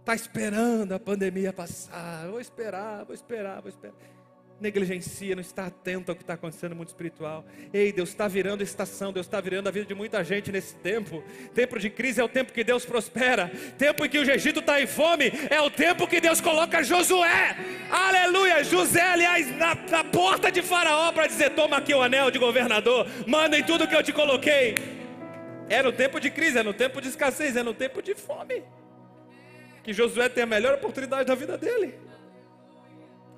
tá 0.06 0.16
esperando 0.16 0.94
a 0.94 1.00
pandemia 1.00 1.52
passar? 1.52 2.28
Vou 2.28 2.40
esperar, 2.40 3.04
vou 3.06 3.14
esperar, 3.14 3.62
vou 3.62 3.70
esperar. 3.70 4.15
Negligencia, 4.60 5.36
não 5.36 5.42
está 5.42 5.66
atento 5.66 6.12
ao 6.12 6.16
que 6.16 6.24
está 6.24 6.36
acontecendo 6.36 6.70
no 6.70 6.78
mundo 6.78 6.88
espiritual. 6.88 7.44
Ei, 7.74 7.92
Deus 7.92 8.10
está 8.10 8.26
virando 8.26 8.64
estação, 8.64 9.12
Deus 9.12 9.26
está 9.26 9.42
virando 9.42 9.68
a 9.68 9.72
vida 9.72 9.86
de 9.86 9.94
muita 9.94 10.24
gente 10.24 10.50
nesse 10.50 10.76
tempo. 10.76 11.22
Tempo 11.54 11.78
de 11.78 11.90
crise 11.90 12.22
é 12.22 12.24
o 12.24 12.30
tempo 12.30 12.54
que 12.54 12.64
Deus 12.64 12.86
prospera. 12.86 13.52
Tempo 13.78 14.06
em 14.06 14.10
que 14.10 14.18
o 14.18 14.32
Egito 14.32 14.62
está 14.62 14.82
em 14.82 14.88
fome 14.88 15.32
é 15.50 15.60
o 15.60 15.70
tempo 15.70 16.08
que 16.08 16.22
Deus 16.22 16.40
coloca 16.40 16.82
Josué. 16.82 17.58
Aleluia! 17.92 18.64
José, 18.64 19.02
aliás, 19.02 19.54
na, 19.58 19.76
na 19.76 20.04
porta 20.06 20.50
de 20.50 20.62
Faraó 20.62 21.12
para 21.12 21.28
dizer: 21.28 21.50
Toma 21.50 21.78
aqui 21.78 21.94
o 21.94 22.02
anel 22.02 22.32
de 22.32 22.40
governador, 22.40 23.08
mandem 23.28 23.62
tudo 23.62 23.88
que 23.88 23.96
eu 23.96 24.04
te 24.04 24.14
coloquei. 24.14 24.76
É 25.68 25.84
no 25.84 25.92
tempo 25.92 26.18
de 26.18 26.30
crise, 26.30 26.60
é 26.60 26.64
no 26.64 26.74
tempo 26.74 27.02
de 27.02 27.10
escassez, 27.10 27.58
é 27.58 27.64
no 27.64 27.74
tempo 27.74 28.02
de 28.02 28.16
fome. 28.16 28.64
Que 29.84 29.92
Josué 29.92 30.30
tem 30.30 30.44
a 30.44 30.48
melhor 30.48 30.76
oportunidade 30.76 31.28
da 31.28 31.36
vida 31.36 31.58
dele. 31.58 32.05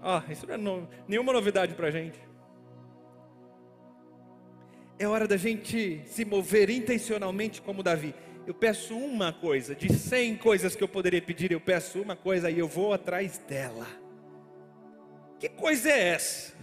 Ah, 0.10 0.24
isso 0.30 0.48
não 0.48 0.54
é 0.54 0.58
no, 0.58 0.88
nenhuma 1.06 1.34
novidade 1.34 1.76
para 1.76 1.88
a 1.90 1.92
gente. 1.92 2.18
É 4.98 5.06
hora 5.06 5.28
da 5.28 5.36
gente 5.36 6.02
se 6.06 6.24
mover 6.24 6.70
intencionalmente 6.70 7.62
como 7.62 7.84
Davi. 7.84 8.16
Eu 8.46 8.54
peço 8.54 8.98
uma 8.98 9.34
coisa, 9.34 9.76
de 9.76 9.92
cem 9.92 10.38
coisas 10.38 10.78
que 10.78 10.82
eu 10.82 10.88
poderia 10.88 11.22
pedir, 11.22 11.52
eu 11.52 11.60
peço 11.60 12.02
uma 12.02 12.16
coisa 12.16 12.50
e 12.50 12.58
eu 12.58 12.70
vou 12.70 12.94
atrás 12.94 13.38
dela. 13.40 13.86
Que 15.42 15.50
coisa 15.50 15.90
é 15.90 16.08
essa? 16.14 16.54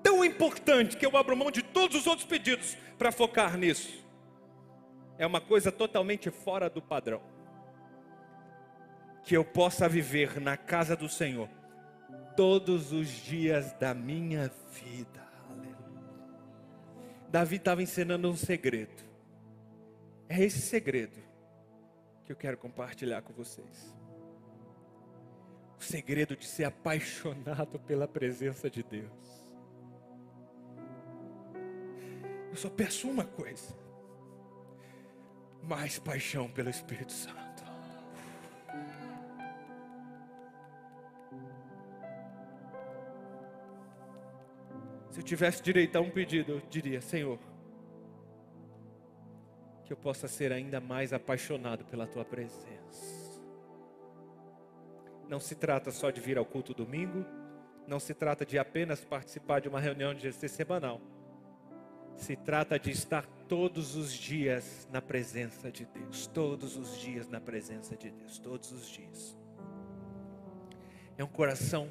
Tão 0.00 0.24
importante 0.24 0.96
que 0.96 1.04
eu 1.04 1.16
abro 1.16 1.36
mão 1.36 1.50
de 1.50 1.60
todos 1.60 1.96
os 1.96 2.06
outros 2.06 2.24
pedidos 2.24 2.76
para 2.96 3.10
focar 3.10 3.58
nisso. 3.58 4.06
É 5.18 5.26
uma 5.26 5.40
coisa 5.40 5.72
totalmente 5.72 6.30
fora 6.30 6.70
do 6.70 6.80
padrão. 6.80 7.20
Que 9.24 9.36
eu 9.36 9.44
possa 9.44 9.88
viver 9.88 10.40
na 10.40 10.56
casa 10.56 10.94
do 10.94 11.08
Senhor 11.08 11.57
todos 12.38 12.92
os 12.92 13.08
dias 13.08 13.72
da 13.80 13.92
minha 13.92 14.48
vida. 14.70 15.28
Aleluia. 15.50 15.76
Davi 17.28 17.56
estava 17.56 17.82
ensinando 17.82 18.30
um 18.30 18.36
segredo. 18.36 19.02
É 20.28 20.44
esse 20.44 20.60
segredo 20.60 21.18
que 22.24 22.30
eu 22.30 22.36
quero 22.36 22.56
compartilhar 22.56 23.22
com 23.22 23.32
vocês. 23.32 23.92
o 25.80 25.82
segredo 25.82 26.36
de 26.36 26.46
ser 26.46 26.62
apaixonado 26.62 27.80
pela 27.80 28.06
presença 28.06 28.70
de 28.70 28.84
Deus. 28.84 29.44
Eu 32.50 32.56
só 32.56 32.70
peço 32.70 33.10
uma 33.10 33.24
coisa: 33.24 33.74
mais 35.64 35.98
paixão 35.98 36.48
pelo 36.48 36.70
Espírito 36.70 37.12
Santo. 37.12 37.64
Se 45.18 45.22
eu 45.22 45.26
tivesse 45.26 45.60
direito 45.60 45.96
a 45.96 46.00
um 46.00 46.10
pedido, 46.10 46.52
eu 46.52 46.62
diria: 46.70 47.00
Senhor, 47.00 47.40
que 49.84 49.92
eu 49.92 49.96
possa 49.96 50.28
ser 50.28 50.52
ainda 50.52 50.80
mais 50.80 51.12
apaixonado 51.12 51.84
pela 51.86 52.06
tua 52.06 52.24
presença. 52.24 53.42
Não 55.28 55.40
se 55.40 55.56
trata 55.56 55.90
só 55.90 56.12
de 56.12 56.20
vir 56.20 56.38
ao 56.38 56.44
culto 56.44 56.72
domingo, 56.72 57.26
não 57.84 57.98
se 57.98 58.14
trata 58.14 58.46
de 58.46 58.60
apenas 58.60 59.04
participar 59.04 59.60
de 59.60 59.68
uma 59.68 59.80
reunião 59.80 60.14
de 60.14 60.30
GC 60.30 60.46
semanal. 60.46 61.00
Se 62.14 62.36
trata 62.36 62.78
de 62.78 62.92
estar 62.92 63.26
todos 63.48 63.96
os 63.96 64.12
dias 64.12 64.86
na 64.88 65.02
presença 65.02 65.68
de 65.68 65.84
Deus, 65.84 66.28
todos 66.28 66.76
os 66.76 66.96
dias 66.96 67.28
na 67.28 67.40
presença 67.40 67.96
de 67.96 68.08
Deus, 68.08 68.38
todos 68.38 68.70
os 68.70 68.88
dias. 68.88 69.36
É 71.16 71.24
um 71.24 71.28
coração 71.28 71.90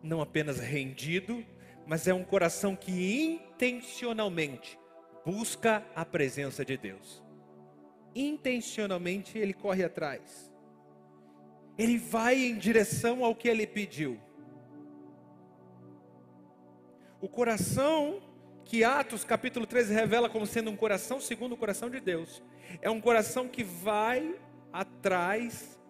não 0.00 0.20
apenas 0.20 0.60
rendido, 0.60 1.44
mas 1.88 2.06
é 2.06 2.12
um 2.12 2.22
coração 2.22 2.76
que 2.76 3.24
intencionalmente 3.24 4.78
busca 5.24 5.82
a 5.96 6.04
presença 6.04 6.62
de 6.62 6.76
Deus. 6.76 7.24
Intencionalmente 8.14 9.38
ele 9.38 9.54
corre 9.54 9.82
atrás. 9.82 10.52
Ele 11.78 11.96
vai 11.96 12.44
em 12.44 12.58
direção 12.58 13.24
ao 13.24 13.34
que 13.34 13.48
ele 13.48 13.66
pediu. 13.66 14.20
O 17.22 17.28
coração 17.28 18.20
que 18.66 18.84
Atos 18.84 19.24
capítulo 19.24 19.66
13 19.66 19.94
revela 19.94 20.28
como 20.28 20.46
sendo 20.46 20.70
um 20.70 20.76
coração 20.76 21.18
segundo 21.18 21.52
o 21.52 21.56
coração 21.56 21.88
de 21.88 22.00
Deus, 22.00 22.42
é 22.82 22.90
um 22.90 23.00
coração 23.00 23.48
que 23.48 23.64
vai 23.64 24.38
atrás 24.70 25.80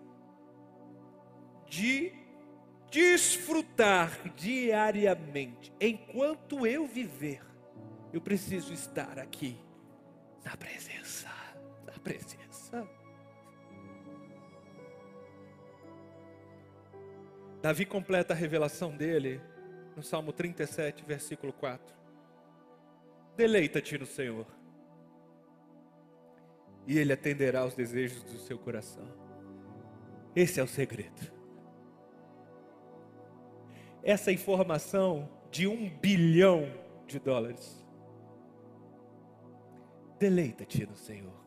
de 1.66 2.17
desfrutar 2.90 4.32
diariamente. 4.34 5.72
Enquanto 5.80 6.66
eu 6.66 6.86
viver, 6.86 7.42
eu 8.12 8.20
preciso 8.20 8.72
estar 8.72 9.18
aqui 9.18 9.58
na 10.44 10.56
presença, 10.56 11.28
na 11.86 11.98
presença. 11.98 12.88
Davi 17.60 17.84
completa 17.84 18.32
a 18.32 18.36
revelação 18.36 18.96
dele 18.96 19.40
no 19.96 20.02
Salmo 20.02 20.32
37, 20.32 21.04
versículo 21.04 21.52
4. 21.52 21.96
Deleita-te 23.36 23.98
no 23.98 24.06
Senhor, 24.06 24.46
e 26.86 26.98
Ele 26.98 27.12
atenderá 27.12 27.60
aos 27.60 27.74
desejos 27.74 28.22
do 28.22 28.38
seu 28.38 28.58
coração. 28.58 29.06
Esse 30.34 30.60
é 30.60 30.62
o 30.62 30.68
segredo. 30.68 31.37
Essa 34.08 34.32
informação 34.32 35.28
de 35.50 35.66
um 35.66 35.86
bilhão 35.86 36.66
de 37.06 37.18
dólares. 37.18 37.86
Deleita-te 40.18 40.86
no 40.86 40.96
Senhor. 40.96 41.38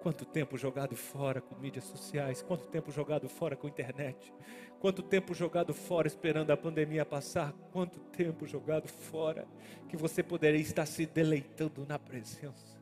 Quanto 0.00 0.24
tempo 0.24 0.56
jogado 0.56 0.94
fora 0.94 1.40
com 1.40 1.56
mídias 1.56 1.86
sociais, 1.86 2.40
quanto 2.40 2.68
tempo 2.68 2.92
jogado 2.92 3.28
fora 3.28 3.56
com 3.56 3.66
internet, 3.66 4.32
quanto 4.78 5.02
tempo 5.02 5.34
jogado 5.34 5.74
fora 5.74 6.06
esperando 6.06 6.52
a 6.52 6.56
pandemia 6.56 7.04
passar, 7.04 7.52
quanto 7.72 7.98
tempo 7.98 8.46
jogado 8.46 8.86
fora 8.86 9.44
que 9.88 9.96
você 9.96 10.22
poderia 10.22 10.60
estar 10.60 10.86
se 10.86 11.04
deleitando 11.04 11.84
na 11.84 11.98
presença. 11.98 12.80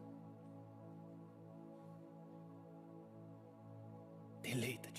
Deleita-te, 4.42 4.93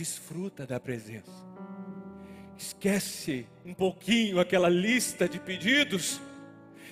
desfruta 0.00 0.66
da 0.66 0.80
presença, 0.80 1.30
esquece 2.56 3.46
um 3.66 3.74
pouquinho 3.74 4.40
aquela 4.40 4.70
lista 4.70 5.28
de 5.28 5.38
pedidos 5.38 6.18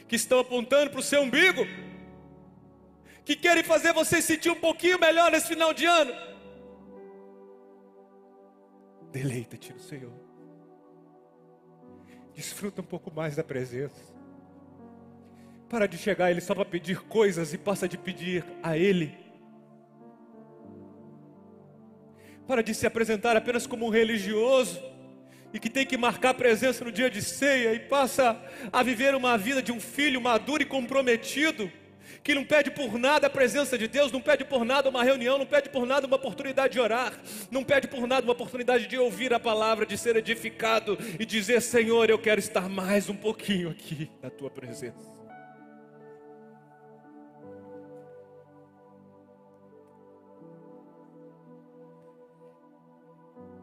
que 0.06 0.14
estão 0.14 0.38
apontando 0.40 0.90
para 0.90 1.00
o 1.00 1.02
seu 1.02 1.22
umbigo 1.22 1.66
que 3.24 3.34
querem 3.34 3.64
fazer 3.64 3.94
você 3.94 4.20
sentir 4.20 4.50
um 4.50 4.60
pouquinho 4.60 4.98
melhor 4.98 5.30
nesse 5.30 5.48
final 5.48 5.72
de 5.72 5.86
ano. 5.86 6.12
Deleita-te 9.10 9.72
no 9.72 9.80
Senhor. 9.80 10.12
Desfruta 12.34 12.82
um 12.82 12.84
pouco 12.84 13.10
mais 13.10 13.36
da 13.36 13.44
presença. 13.44 14.02
Para 15.66 15.86
de 15.86 15.96
chegar 15.96 16.26
a 16.26 16.30
Ele 16.30 16.42
só 16.42 16.54
para 16.54 16.64
pedir 16.66 17.00
coisas 17.00 17.54
e 17.54 17.58
passa 17.58 17.88
de 17.88 17.96
pedir 17.96 18.44
a 18.62 18.76
Ele. 18.76 19.27
Para 22.48 22.62
de 22.62 22.74
se 22.74 22.86
apresentar 22.86 23.36
apenas 23.36 23.66
como 23.66 23.86
um 23.86 23.90
religioso 23.90 24.82
e 25.52 25.60
que 25.60 25.68
tem 25.68 25.84
que 25.84 25.98
marcar 25.98 26.32
presença 26.32 26.82
no 26.82 26.90
dia 26.90 27.10
de 27.10 27.20
ceia 27.20 27.74
e 27.74 27.78
passa 27.78 28.40
a 28.72 28.82
viver 28.82 29.14
uma 29.14 29.36
vida 29.36 29.62
de 29.62 29.70
um 29.70 29.78
filho 29.78 30.18
maduro 30.18 30.62
e 30.62 30.66
comprometido 30.66 31.70
que 32.22 32.34
não 32.34 32.44
pede 32.44 32.70
por 32.70 32.98
nada 32.98 33.26
a 33.26 33.30
presença 33.30 33.76
de 33.76 33.86
Deus, 33.86 34.10
não 34.10 34.20
pede 34.20 34.46
por 34.46 34.64
nada 34.64 34.88
uma 34.88 35.04
reunião, 35.04 35.36
não 35.36 35.44
pede 35.44 35.68
por 35.68 35.86
nada 35.86 36.06
uma 36.06 36.16
oportunidade 36.16 36.72
de 36.72 36.80
orar, 36.80 37.12
não 37.50 37.62
pede 37.62 37.86
por 37.86 38.06
nada 38.06 38.24
uma 38.24 38.32
oportunidade 38.32 38.86
de 38.86 38.96
ouvir 38.96 39.34
a 39.34 39.38
palavra, 39.38 39.84
de 39.84 39.98
ser 39.98 40.16
edificado 40.16 40.98
e 41.20 41.26
dizer: 41.26 41.60
Senhor, 41.60 42.08
eu 42.08 42.18
quero 42.18 42.40
estar 42.40 42.66
mais 42.66 43.10
um 43.10 43.14
pouquinho 43.14 43.68
aqui 43.68 44.10
na 44.22 44.30
tua 44.30 44.50
presença. 44.50 45.17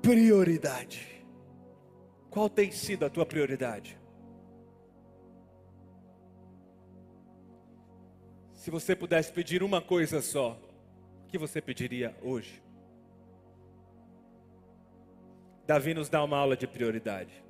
Prioridade. 0.06 1.26
Qual 2.30 2.48
tem 2.48 2.70
sido 2.70 3.08
a 3.08 3.10
tua 3.10 3.26
prioridade? 3.26 3.98
Se 8.54 8.70
você 8.70 8.96
pudesse 8.96 9.34
pedir 9.34 9.64
uma 9.64 9.82
coisa 9.82 10.22
só, 10.22 10.60
o 11.24 11.28
que 11.28 11.40
você 11.40 11.60
pediria 11.60 12.16
hoje? 12.22 12.62
Davi 15.66 15.96
nos 15.96 16.08
dá 16.08 16.24
uma 16.24 16.38
aula 16.38 16.56
de 16.56 16.68
prioridade. 16.68 17.44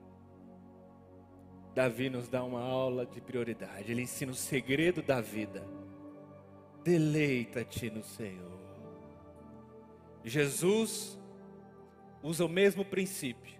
Davi 1.73 2.09
nos 2.09 2.29
dá 2.29 2.41
uma 2.41 2.61
aula 2.61 3.05
de 3.05 3.19
prioridade. 3.19 3.91
Ele 3.91 4.03
ensina 4.03 4.31
o 4.31 4.35
segredo 4.35 5.01
da 5.01 5.19
vida. 5.19 5.61
Deleita-te 6.85 7.89
no 7.89 8.01
Senhor. 8.01 8.57
Jesus 10.23 11.19
usa 12.25 12.43
o 12.43 12.49
mesmo 12.49 12.83
princípio. 12.83 13.53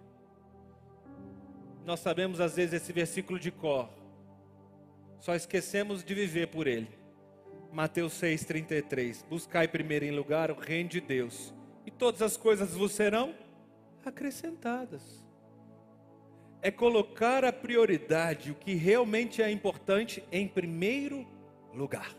Nós 1.85 1.99
sabemos 1.99 2.41
às 2.41 2.55
vezes 2.55 2.81
esse 2.81 2.91
versículo 2.91 3.37
de 3.37 3.51
cor. 3.51 3.87
Só 5.19 5.35
esquecemos 5.35 6.03
de 6.03 6.15
viver 6.15 6.47
por 6.47 6.65
ele. 6.65 6.89
Mateus 7.71 8.13
6,33. 8.13 9.23
Buscai 9.29 9.67
primeiro 9.67 10.03
em 10.03 10.11
lugar 10.11 10.49
o 10.49 10.55
reino 10.55 10.89
de 10.89 10.99
Deus, 10.99 11.53
e 11.85 11.91
todas 11.91 12.23
as 12.23 12.35
coisas 12.35 12.73
vos 12.73 12.91
serão 12.91 13.35
acrescentadas. 14.03 15.23
É 16.59 16.71
colocar 16.71 17.45
a 17.45 17.53
prioridade, 17.53 18.49
o 18.49 18.55
que 18.55 18.73
realmente 18.73 19.43
é 19.43 19.51
importante, 19.51 20.23
em 20.31 20.47
primeiro 20.47 21.27
lugar. 21.71 22.15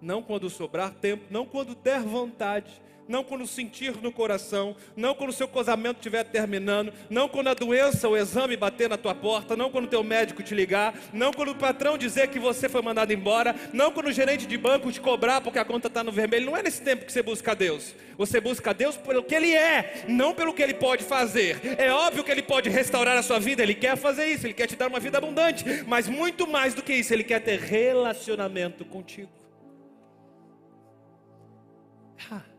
Não 0.00 0.20
quando 0.20 0.50
sobrar 0.50 0.92
tempo, 0.94 1.26
não 1.30 1.46
quando 1.46 1.76
der 1.76 2.00
vontade, 2.00 2.82
não 3.08 3.22
quando 3.22 3.46
sentir 3.46 3.96
no 4.02 4.12
coração, 4.12 4.76
não 4.96 5.14
quando 5.14 5.30
o 5.30 5.32
seu 5.32 5.48
casamento 5.48 5.96
estiver 5.96 6.24
terminando, 6.24 6.92
não 7.10 7.28
quando 7.28 7.48
a 7.48 7.54
doença, 7.54 8.08
o 8.08 8.16
exame 8.16 8.56
bater 8.56 8.88
na 8.88 8.96
tua 8.96 9.14
porta, 9.14 9.56
não 9.56 9.70
quando 9.70 9.84
o 9.84 9.88
teu 9.88 10.02
médico 10.02 10.42
te 10.42 10.54
ligar, 10.54 10.94
não 11.12 11.32
quando 11.32 11.50
o 11.50 11.54
patrão 11.54 11.98
dizer 11.98 12.28
que 12.28 12.38
você 12.38 12.68
foi 12.68 12.82
mandado 12.82 13.12
embora, 13.12 13.54
não 13.72 13.92
quando 13.92 14.06
o 14.06 14.12
gerente 14.12 14.46
de 14.46 14.56
banco 14.56 14.90
te 14.90 15.00
cobrar 15.00 15.40
porque 15.40 15.58
a 15.58 15.64
conta 15.64 15.88
está 15.88 16.02
no 16.02 16.12
vermelho. 16.12 16.46
Não 16.46 16.56
é 16.56 16.62
nesse 16.62 16.82
tempo 16.82 17.04
que 17.04 17.12
você 17.12 17.22
busca 17.22 17.54
Deus. 17.54 17.94
Você 18.16 18.40
busca 18.40 18.72
Deus 18.72 18.96
pelo 18.96 19.22
que 19.22 19.34
Ele 19.34 19.52
é, 19.52 20.04
não 20.08 20.34
pelo 20.34 20.54
que 20.54 20.62
Ele 20.62 20.74
pode 20.74 21.04
fazer. 21.04 21.60
É 21.78 21.92
óbvio 21.92 22.24
que 22.24 22.30
Ele 22.30 22.42
pode 22.42 22.70
restaurar 22.70 23.16
a 23.16 23.22
sua 23.22 23.38
vida, 23.38 23.62
Ele 23.62 23.74
quer 23.74 23.96
fazer 23.96 24.26
isso, 24.26 24.46
Ele 24.46 24.54
quer 24.54 24.66
te 24.66 24.76
dar 24.76 24.88
uma 24.88 25.00
vida 25.00 25.18
abundante, 25.18 25.64
mas 25.86 26.08
muito 26.08 26.46
mais 26.46 26.74
do 26.74 26.82
que 26.82 26.94
isso, 26.94 27.12
Ele 27.12 27.24
quer 27.24 27.40
ter 27.40 27.58
relacionamento 27.58 28.84
contigo. 28.84 29.30
Ah. 32.30 32.53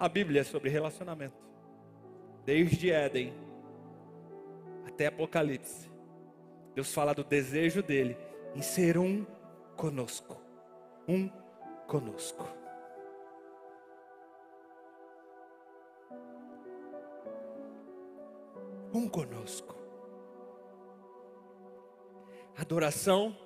A 0.00 0.08
Bíblia 0.08 0.40
é 0.40 0.44
sobre 0.44 0.70
relacionamento. 0.70 1.36
Desde 2.46 2.90
Éden 2.90 3.34
até 4.86 5.08
Apocalipse. 5.08 5.90
Deus 6.74 6.94
fala 6.94 7.12
do 7.12 7.22
desejo 7.22 7.82
dele 7.82 8.16
em 8.56 8.62
ser 8.62 8.96
um 8.96 9.26
conosco. 9.76 10.40
Um 11.06 11.28
conosco. 11.86 12.48
Um 18.94 19.06
conosco. 19.06 19.76
Adoração 22.56 23.36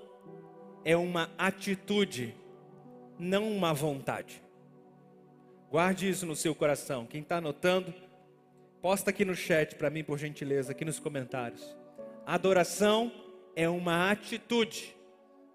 é 0.85 0.97
uma 0.97 1.33
atitude, 1.37 2.33
não 3.19 3.51
uma 3.51 3.75
vontade. 3.75 4.43
Guarde 5.74 6.08
isso 6.08 6.24
no 6.24 6.37
seu 6.37 6.54
coração. 6.54 7.04
Quem 7.04 7.20
está 7.20 7.38
anotando, 7.38 7.92
posta 8.80 9.10
aqui 9.10 9.24
no 9.24 9.34
chat 9.34 9.74
para 9.74 9.90
mim, 9.90 10.04
por 10.04 10.16
gentileza, 10.16 10.70
aqui 10.70 10.84
nos 10.84 11.00
comentários. 11.00 11.76
Adoração 12.24 13.10
é 13.56 13.68
uma 13.68 14.08
atitude, 14.08 14.96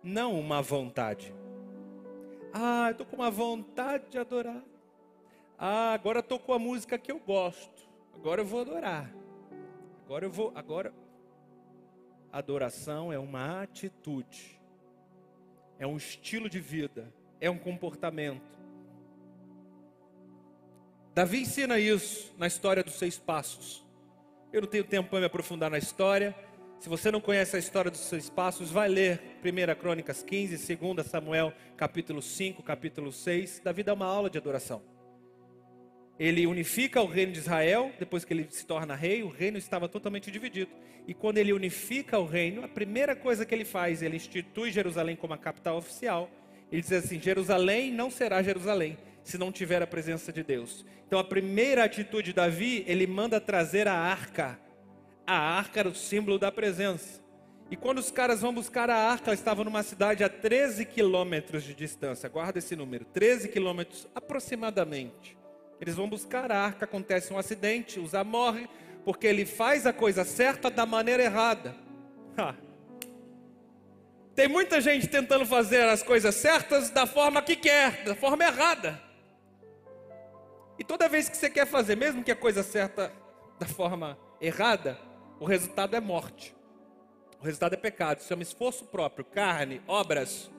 não 0.03 0.37
uma 0.37 0.61
vontade. 0.61 1.33
Ah, 2.51 2.87
eu 2.87 2.91
estou 2.91 3.05
com 3.05 3.15
uma 3.15 3.31
vontade 3.31 4.09
de 4.09 4.17
adorar. 4.17 4.61
Ah, 5.57 5.93
agora 5.93 6.19
estou 6.19 6.37
com 6.37 6.51
a 6.51 6.59
música 6.59 6.97
que 6.97 7.13
eu 7.13 7.19
gosto. 7.19 7.87
Agora 8.13 8.41
eu 8.41 8.45
vou 8.45 8.59
adorar. 8.59 9.09
Agora 10.03 10.25
eu 10.25 10.29
vou. 10.29 10.51
Agora. 10.53 10.93
Adoração 12.29 13.13
é 13.13 13.17
uma 13.17 13.61
atitude, 13.61 14.59
é 15.79 15.87
um 15.87 15.95
estilo 15.95 16.49
de 16.49 16.59
vida, 16.59 17.09
é 17.39 17.49
um 17.49 17.57
comportamento. 17.57 18.58
Davi 21.13 21.41
ensina 21.41 21.79
isso 21.79 22.33
na 22.37 22.47
história 22.47 22.83
dos 22.83 22.93
seis 22.93 23.17
passos. 23.17 23.83
Eu 24.53 24.61
não 24.61 24.67
tenho 24.67 24.83
tempo 24.83 25.09
para 25.09 25.19
me 25.19 25.25
aprofundar 25.25 25.69
na 25.69 25.77
história. 25.77 26.35
Se 26.79 26.87
você 26.87 27.11
não 27.11 27.19
conhece 27.19 27.55
a 27.55 27.59
história 27.59 27.91
dos 27.91 27.99
seis 27.99 28.29
passos, 28.29 28.71
vai 28.71 28.87
ler 28.87 29.19
1 29.43 29.79
Crônicas 29.79 30.23
15, 30.23 30.75
2 30.75 31.05
Samuel 31.07 31.51
capítulo 31.75 32.21
5, 32.21 32.63
capítulo 32.63 33.11
6. 33.11 33.61
Davi 33.63 33.83
dá 33.83 33.93
uma 33.93 34.05
aula 34.05 34.29
de 34.29 34.37
adoração. 34.37 34.81
Ele 36.17 36.45
unifica 36.45 37.01
o 37.01 37.05
reino 37.05 37.31
de 37.31 37.39
Israel, 37.39 37.91
depois 37.97 38.23
que 38.23 38.33
ele 38.33 38.47
se 38.49 38.65
torna 38.65 38.93
rei, 38.93 39.23
o 39.23 39.29
reino 39.29 39.57
estava 39.57 39.89
totalmente 39.89 40.29
dividido. 40.29 40.71
E 41.07 41.13
quando 41.13 41.37
ele 41.37 41.51
unifica 41.51 42.19
o 42.19 42.25
reino, 42.25 42.63
a 42.63 42.67
primeira 42.67 43.15
coisa 43.15 43.45
que 43.45 43.55
ele 43.55 43.65
faz, 43.65 44.01
ele 44.01 44.17
institui 44.17 44.71
Jerusalém 44.71 45.15
como 45.15 45.33
a 45.33 45.37
capital 45.37 45.77
oficial. 45.77 46.29
Ele 46.71 46.81
diz 46.81 46.91
assim: 46.91 47.19
Jerusalém 47.19 47.91
não 47.91 48.11
será 48.11 48.43
Jerusalém 48.43 48.97
se 49.23 49.37
não 49.37 49.51
tiver 49.51 49.81
a 49.81 49.87
presença 49.87 50.31
de 50.31 50.43
Deus. 50.43 50.85
Então 51.07 51.19
a 51.19 51.23
primeira 51.23 51.83
atitude 51.83 52.27
de 52.27 52.33
Davi, 52.33 52.83
ele 52.87 53.05
manda 53.07 53.39
trazer 53.39 53.87
a 53.87 53.93
arca 53.93 54.59
a 55.29 55.37
arca 55.37 55.79
era 55.79 55.89
o 55.89 55.93
símbolo 55.93 56.39
da 56.39 56.51
presença. 56.51 57.21
E 57.69 57.75
quando 57.75 57.99
os 57.99 58.09
caras 58.09 58.41
vão 58.41 58.51
buscar 58.51 58.89
a 58.89 58.95
arca, 58.95 59.25
ela 59.27 59.35
estava 59.35 59.63
numa 59.63 59.83
cidade 59.83 60.23
a 60.23 60.29
13 60.29 60.85
quilômetros 60.85 61.63
de 61.63 61.75
distância. 61.75 62.27
Guarda 62.27 62.57
esse 62.57 62.75
número, 62.75 63.05
13 63.05 63.47
quilômetros 63.47 64.07
aproximadamente. 64.15 65.37
Eles 65.79 65.93
vão 65.93 66.09
buscar 66.09 66.51
a 66.51 66.57
arca, 66.57 66.85
acontece 66.85 67.31
um 67.31 67.37
acidente, 67.37 67.99
Usa 67.99 68.23
morre, 68.23 68.67
porque 69.05 69.27
ele 69.27 69.45
faz 69.45 69.85
a 69.85 69.93
coisa 69.93 70.25
certa 70.25 70.71
da 70.71 70.87
maneira 70.87 71.21
errada. 71.21 71.75
Ha. 72.35 72.55
Tem 74.33 74.47
muita 74.47 74.81
gente 74.81 75.07
tentando 75.07 75.45
fazer 75.45 75.83
as 75.83 76.01
coisas 76.01 76.33
certas 76.33 76.89
da 76.89 77.05
forma 77.05 77.39
que 77.39 77.55
quer, 77.55 78.03
da 78.03 78.15
forma 78.15 78.43
errada. 78.43 78.99
E 80.79 80.83
toda 80.83 81.09
vez 81.09 81.27
que 81.27 81.35
você 81.35 81.49
quer 81.49 81.67
fazer, 81.67 81.97
mesmo 81.97 82.23
que 82.23 82.31
a 82.31 82.35
coisa 82.35 82.63
certa 82.63 83.11
da 83.59 83.67
forma 83.67 84.17
errada, 84.39 84.97
o 85.37 85.43
resultado 85.43 85.93
é 85.93 85.99
morte. 85.99 86.55
O 87.41 87.43
resultado 87.43 87.73
é 87.73 87.77
pecado. 87.77 88.19
Isso 88.19 88.29
chama 88.29 88.43
esforço 88.43 88.85
próprio, 88.85 89.25
carne, 89.25 89.81
obras. 89.85 90.49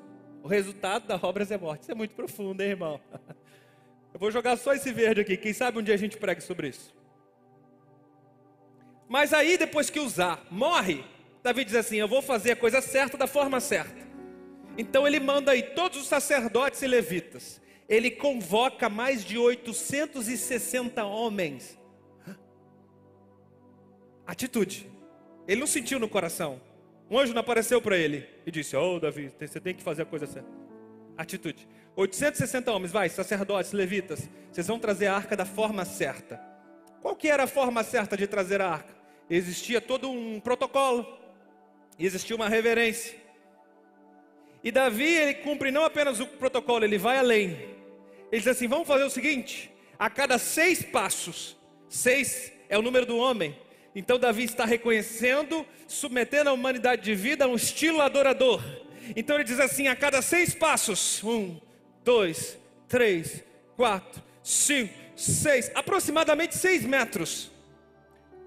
O 0.42 0.48
resultado 0.48 1.06
das 1.06 1.24
obras 1.24 1.50
é 1.50 1.56
morte. 1.56 1.82
Isso 1.82 1.92
é 1.92 1.94
muito 1.94 2.14
profundo, 2.14 2.60
hein, 2.60 2.70
irmão? 2.70 3.00
Eu 4.12 4.20
vou 4.20 4.30
jogar 4.30 4.58
só 4.58 4.74
esse 4.74 4.92
verde 4.92 5.22
aqui. 5.22 5.38
Quem 5.38 5.54
sabe 5.54 5.78
um 5.78 5.82
dia 5.82 5.94
a 5.94 5.98
gente 5.98 6.18
pregue 6.18 6.42
sobre 6.42 6.68
isso. 6.68 6.94
Mas 9.08 9.32
aí, 9.32 9.56
depois 9.56 9.88
que 9.88 10.00
usar, 10.00 10.44
morre. 10.50 11.02
Davi 11.42 11.64
diz 11.64 11.74
assim: 11.74 11.96
Eu 11.96 12.08
vou 12.08 12.20
fazer 12.20 12.52
a 12.52 12.56
coisa 12.56 12.82
certa 12.82 13.16
da 13.16 13.26
forma 13.26 13.58
certa. 13.58 14.06
Então 14.76 15.06
ele 15.06 15.18
manda 15.18 15.52
aí 15.52 15.62
todos 15.62 15.98
os 15.98 16.08
sacerdotes 16.08 16.82
e 16.82 16.86
levitas. 16.86 17.60
Ele 17.90 18.10
convoca 18.10 18.88
mais 18.88 19.22
de 19.22 19.36
860 19.36 21.04
homens 21.04 21.78
Atitude. 24.30 24.88
Ele 25.48 25.58
não 25.58 25.66
sentiu 25.66 25.98
no 25.98 26.08
coração. 26.08 26.60
Um 27.10 27.18
anjo 27.18 27.34
não 27.34 27.40
apareceu 27.40 27.82
para 27.82 27.98
ele 27.98 28.24
e 28.46 28.50
disse: 28.52 28.76
Oh, 28.76 29.00
Davi, 29.00 29.32
você 29.40 29.58
tem 29.58 29.74
que 29.74 29.82
fazer 29.82 30.02
a 30.02 30.04
coisa 30.06 30.24
certa. 30.24 30.48
Atitude. 31.18 31.66
860 31.96 32.70
homens, 32.70 32.92
vai, 32.92 33.08
sacerdotes, 33.08 33.72
levitas, 33.72 34.30
vocês 34.52 34.68
vão 34.68 34.78
trazer 34.78 35.08
a 35.08 35.16
arca 35.16 35.36
da 35.36 35.44
forma 35.44 35.84
certa. 35.84 36.40
Qual 37.02 37.16
que 37.16 37.26
era 37.26 37.42
a 37.42 37.46
forma 37.48 37.82
certa 37.82 38.16
de 38.16 38.28
trazer 38.28 38.60
a 38.60 38.70
arca? 38.70 38.94
Existia 39.28 39.80
todo 39.80 40.08
um 40.08 40.38
protocolo, 40.38 41.18
existia 41.98 42.36
uma 42.36 42.48
reverência. 42.48 43.18
E 44.62 44.70
Davi, 44.70 45.12
ele 45.12 45.34
cumpre 45.34 45.72
não 45.72 45.84
apenas 45.84 46.20
o 46.20 46.26
protocolo, 46.26 46.84
ele 46.84 46.98
vai 46.98 47.18
além. 47.18 47.79
Ele 48.30 48.40
diz 48.40 48.48
assim: 48.48 48.68
vamos 48.68 48.86
fazer 48.86 49.04
o 49.04 49.10
seguinte: 49.10 49.70
a 49.98 50.08
cada 50.08 50.38
seis 50.38 50.82
passos, 50.82 51.56
seis 51.88 52.52
é 52.68 52.78
o 52.78 52.82
número 52.82 53.06
do 53.06 53.16
homem, 53.16 53.56
então 53.94 54.18
Davi 54.18 54.44
está 54.44 54.64
reconhecendo, 54.64 55.66
submetendo 55.88 56.50
a 56.50 56.52
humanidade 56.52 57.02
de 57.02 57.14
vida 57.14 57.44
a 57.44 57.48
um 57.48 57.56
estilo 57.56 58.00
adorador. 58.00 58.62
Então 59.16 59.36
ele 59.36 59.44
diz 59.44 59.58
assim: 59.58 59.88
a 59.88 59.96
cada 59.96 60.22
seis 60.22 60.54
passos, 60.54 61.22
um, 61.24 61.60
dois, 62.04 62.56
três, 62.88 63.42
quatro, 63.76 64.22
cinco, 64.42 64.94
seis, 65.16 65.70
aproximadamente 65.74 66.56
seis 66.56 66.84
metros. 66.84 67.50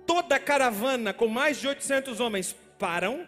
Toda 0.05 0.35
a 0.35 0.39
caravana 0.39 1.13
com 1.13 1.27
mais 1.27 1.59
de 1.59 1.67
800 1.67 2.19
homens 2.19 2.55
param 2.77 3.25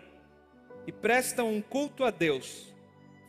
e 0.86 0.92
prestam 0.92 1.54
um 1.54 1.62
culto 1.62 2.04
a 2.04 2.12
Deus. 2.12 2.74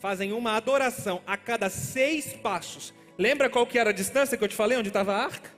Fazem 0.01 0.33
uma 0.33 0.57
adoração 0.57 1.23
a 1.27 1.37
cada 1.37 1.71
seis 1.71 2.33
passos. 2.33 2.93
Lembra 3.19 3.49
qual 3.49 3.67
que 3.67 3.79
era 3.79 3.91
a 3.91 3.93
distância 3.93 4.37
que 4.37 4.45
eu 4.45 4.49
te 4.49 4.55
falei 4.55 4.77
onde 4.77 4.89
estava 4.89 5.15
a 5.15 5.25
arca? 5.25 5.57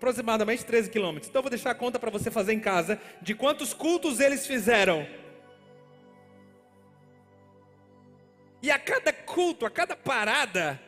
aproximadamente 0.00 0.64
13 0.64 0.88
quilômetros. 0.88 1.28
Então 1.28 1.40
eu 1.40 1.42
vou 1.42 1.50
deixar 1.50 1.72
a 1.72 1.74
conta 1.74 1.98
para 1.98 2.10
você 2.10 2.30
fazer 2.30 2.54
em 2.54 2.60
casa 2.60 2.98
de 3.20 3.34
quantos 3.34 3.74
cultos 3.74 4.18
eles 4.18 4.46
fizeram. 4.46 5.06
E 8.62 8.70
a 8.70 8.78
cada 8.78 9.12
culto, 9.12 9.66
a 9.66 9.70
cada 9.70 9.94
parada, 9.94 10.80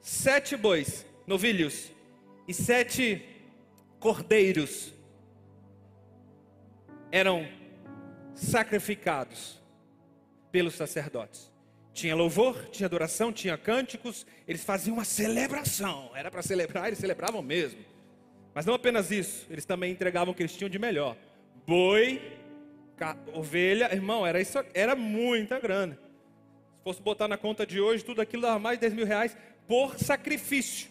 sete 0.00 0.56
bois, 0.56 1.04
novilhos, 1.26 1.90
e 2.46 2.54
sete 2.54 3.20
cordeiros 3.98 4.92
eram 7.10 7.48
sacrificados 8.34 9.60
pelos 10.52 10.74
sacerdotes. 10.74 11.50
Tinha 11.98 12.14
louvor, 12.14 12.68
tinha 12.70 12.86
adoração, 12.86 13.32
tinha 13.32 13.58
cânticos, 13.58 14.24
eles 14.46 14.62
faziam 14.62 14.94
uma 14.94 15.04
celebração. 15.04 16.12
Era 16.14 16.30
para 16.30 16.42
celebrar, 16.42 16.86
eles 16.86 17.00
celebravam 17.00 17.42
mesmo. 17.42 17.80
Mas 18.54 18.64
não 18.64 18.74
apenas 18.74 19.10
isso, 19.10 19.48
eles 19.50 19.64
também 19.64 19.90
entregavam 19.90 20.30
o 20.30 20.36
que 20.36 20.42
eles 20.42 20.54
tinham 20.54 20.70
de 20.70 20.78
melhor: 20.78 21.16
boi, 21.66 22.22
ovelha, 23.34 23.92
irmão, 23.92 24.24
era, 24.24 24.40
isso, 24.40 24.64
era 24.72 24.94
muita 24.94 25.58
grana. 25.58 25.98
Se 26.76 26.84
fosse 26.84 27.02
botar 27.02 27.26
na 27.26 27.36
conta 27.36 27.66
de 27.66 27.80
hoje, 27.80 28.04
tudo 28.04 28.20
aquilo 28.20 28.42
dava 28.42 28.60
mais 28.60 28.78
de 28.78 28.82
10 28.82 28.94
mil 28.94 29.04
reais 29.04 29.36
por 29.66 29.98
sacrifício. 29.98 30.88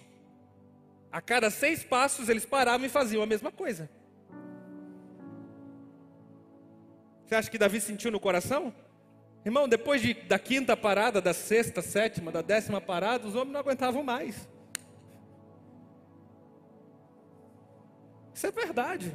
A 1.09 1.21
cada 1.21 1.49
seis 1.49 1.85
passos 1.85 2.27
eles 2.27 2.45
paravam 2.45 2.85
e 2.85 2.89
faziam 2.89 3.23
a 3.23 3.25
mesma 3.25 3.49
coisa. 3.49 3.89
Você 7.25 7.33
acha 7.33 7.49
que 7.49 7.57
Davi 7.57 7.79
sentiu 7.79 8.11
no 8.11 8.19
coração? 8.19 8.73
Irmão, 9.47 9.65
depois 9.65 10.01
de, 10.01 10.13
da 10.13 10.37
quinta 10.37 10.75
parada, 10.75 11.21
da 11.21 11.33
sexta, 11.33 11.81
sétima, 11.81 12.33
da 12.33 12.41
décima 12.41 12.81
parada, 12.81 13.25
os 13.25 13.33
homens 13.33 13.53
não 13.53 13.61
aguentavam 13.61 14.03
mais. 14.03 14.45
Isso 18.35 18.45
é 18.45 18.51
verdade. 18.51 19.13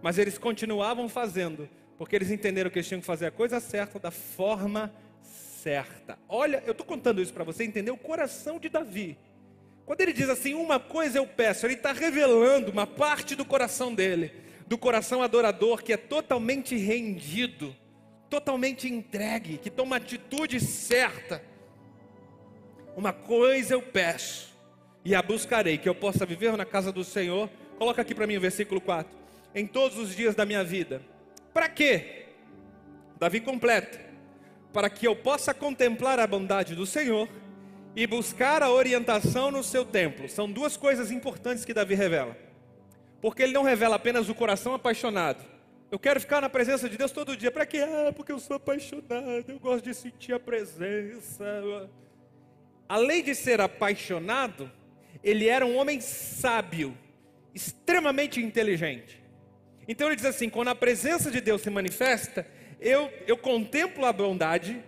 Mas 0.00 0.16
eles 0.16 0.38
continuavam 0.38 1.06
fazendo, 1.06 1.68
porque 1.98 2.16
eles 2.16 2.30
entenderam 2.30 2.70
que 2.70 2.78
eles 2.78 2.88
tinham 2.88 3.00
que 3.00 3.06
fazer 3.06 3.26
a 3.26 3.30
coisa 3.30 3.60
certa 3.60 3.98
da 3.98 4.10
forma 4.10 4.90
certa. 5.20 6.18
Olha, 6.26 6.62
eu 6.64 6.72
estou 6.72 6.86
contando 6.86 7.20
isso 7.20 7.34
para 7.34 7.44
você 7.44 7.62
entender 7.62 7.90
o 7.90 7.98
coração 7.98 8.58
de 8.58 8.70
Davi. 8.70 9.18
Quando 9.84 10.00
ele 10.00 10.14
diz 10.14 10.30
assim, 10.30 10.54
uma 10.54 10.80
coisa 10.80 11.18
eu 11.18 11.26
peço, 11.26 11.66
ele 11.66 11.74
está 11.74 11.92
revelando 11.92 12.72
uma 12.72 12.86
parte 12.86 13.36
do 13.36 13.44
coração 13.44 13.94
dele, 13.94 14.32
do 14.66 14.78
coração 14.78 15.22
adorador 15.22 15.82
que 15.82 15.92
é 15.92 15.98
totalmente 15.98 16.74
rendido 16.74 17.76
totalmente 18.32 18.88
entregue, 18.88 19.58
que 19.58 19.68
toma 19.68 19.96
a 19.96 19.98
atitude 19.98 20.58
certa. 20.58 21.42
Uma 22.96 23.12
coisa 23.12 23.74
eu 23.74 23.82
peço, 23.82 24.56
e 25.04 25.14
a 25.14 25.20
buscarei, 25.20 25.76
que 25.76 25.86
eu 25.86 25.94
possa 25.94 26.24
viver 26.24 26.56
na 26.56 26.64
casa 26.64 26.90
do 26.90 27.04
Senhor. 27.04 27.50
Coloca 27.78 28.00
aqui 28.00 28.14
para 28.14 28.26
mim 28.26 28.38
o 28.38 28.40
versículo 28.40 28.80
4. 28.80 29.14
Em 29.54 29.66
todos 29.66 29.98
os 29.98 30.16
dias 30.16 30.34
da 30.34 30.46
minha 30.46 30.64
vida. 30.64 31.02
Para 31.52 31.68
quê? 31.68 32.24
Davi 33.18 33.38
completa. 33.38 34.00
Para 34.72 34.88
que 34.88 35.06
eu 35.06 35.14
possa 35.14 35.52
contemplar 35.52 36.18
a 36.18 36.26
bondade 36.26 36.74
do 36.74 36.86
Senhor 36.86 37.28
e 37.94 38.06
buscar 38.06 38.62
a 38.62 38.70
orientação 38.70 39.50
no 39.50 39.62
seu 39.62 39.84
templo. 39.84 40.26
São 40.26 40.50
duas 40.50 40.74
coisas 40.74 41.10
importantes 41.10 41.66
que 41.66 41.74
Davi 41.74 41.94
revela. 41.94 42.34
Porque 43.20 43.42
ele 43.42 43.52
não 43.52 43.62
revela 43.62 43.96
apenas 43.96 44.30
o 44.30 44.34
coração 44.34 44.72
apaixonado. 44.72 45.51
Eu 45.92 45.98
quero 45.98 46.18
ficar 46.18 46.40
na 46.40 46.48
presença 46.48 46.88
de 46.88 46.96
Deus 46.96 47.12
todo 47.12 47.36
dia. 47.36 47.50
Para 47.50 47.66
quê? 47.66 47.80
Ah, 47.80 48.14
porque 48.16 48.32
eu 48.32 48.38
sou 48.38 48.56
apaixonado, 48.56 49.44
eu 49.46 49.58
gosto 49.58 49.84
de 49.84 49.92
sentir 49.92 50.32
a 50.32 50.40
presença. 50.40 51.44
Além 52.88 53.22
de 53.22 53.34
ser 53.34 53.60
apaixonado, 53.60 54.72
ele 55.22 55.48
era 55.48 55.66
um 55.66 55.76
homem 55.76 56.00
sábio, 56.00 56.96
extremamente 57.54 58.40
inteligente. 58.40 59.22
Então 59.86 60.06
ele 60.06 60.16
diz 60.16 60.24
assim: 60.24 60.48
quando 60.48 60.68
a 60.68 60.74
presença 60.74 61.30
de 61.30 61.42
Deus 61.42 61.60
se 61.60 61.68
manifesta, 61.68 62.46
eu, 62.80 63.12
eu 63.26 63.36
contemplo 63.36 64.06
a 64.06 64.14
bondade. 64.14 64.82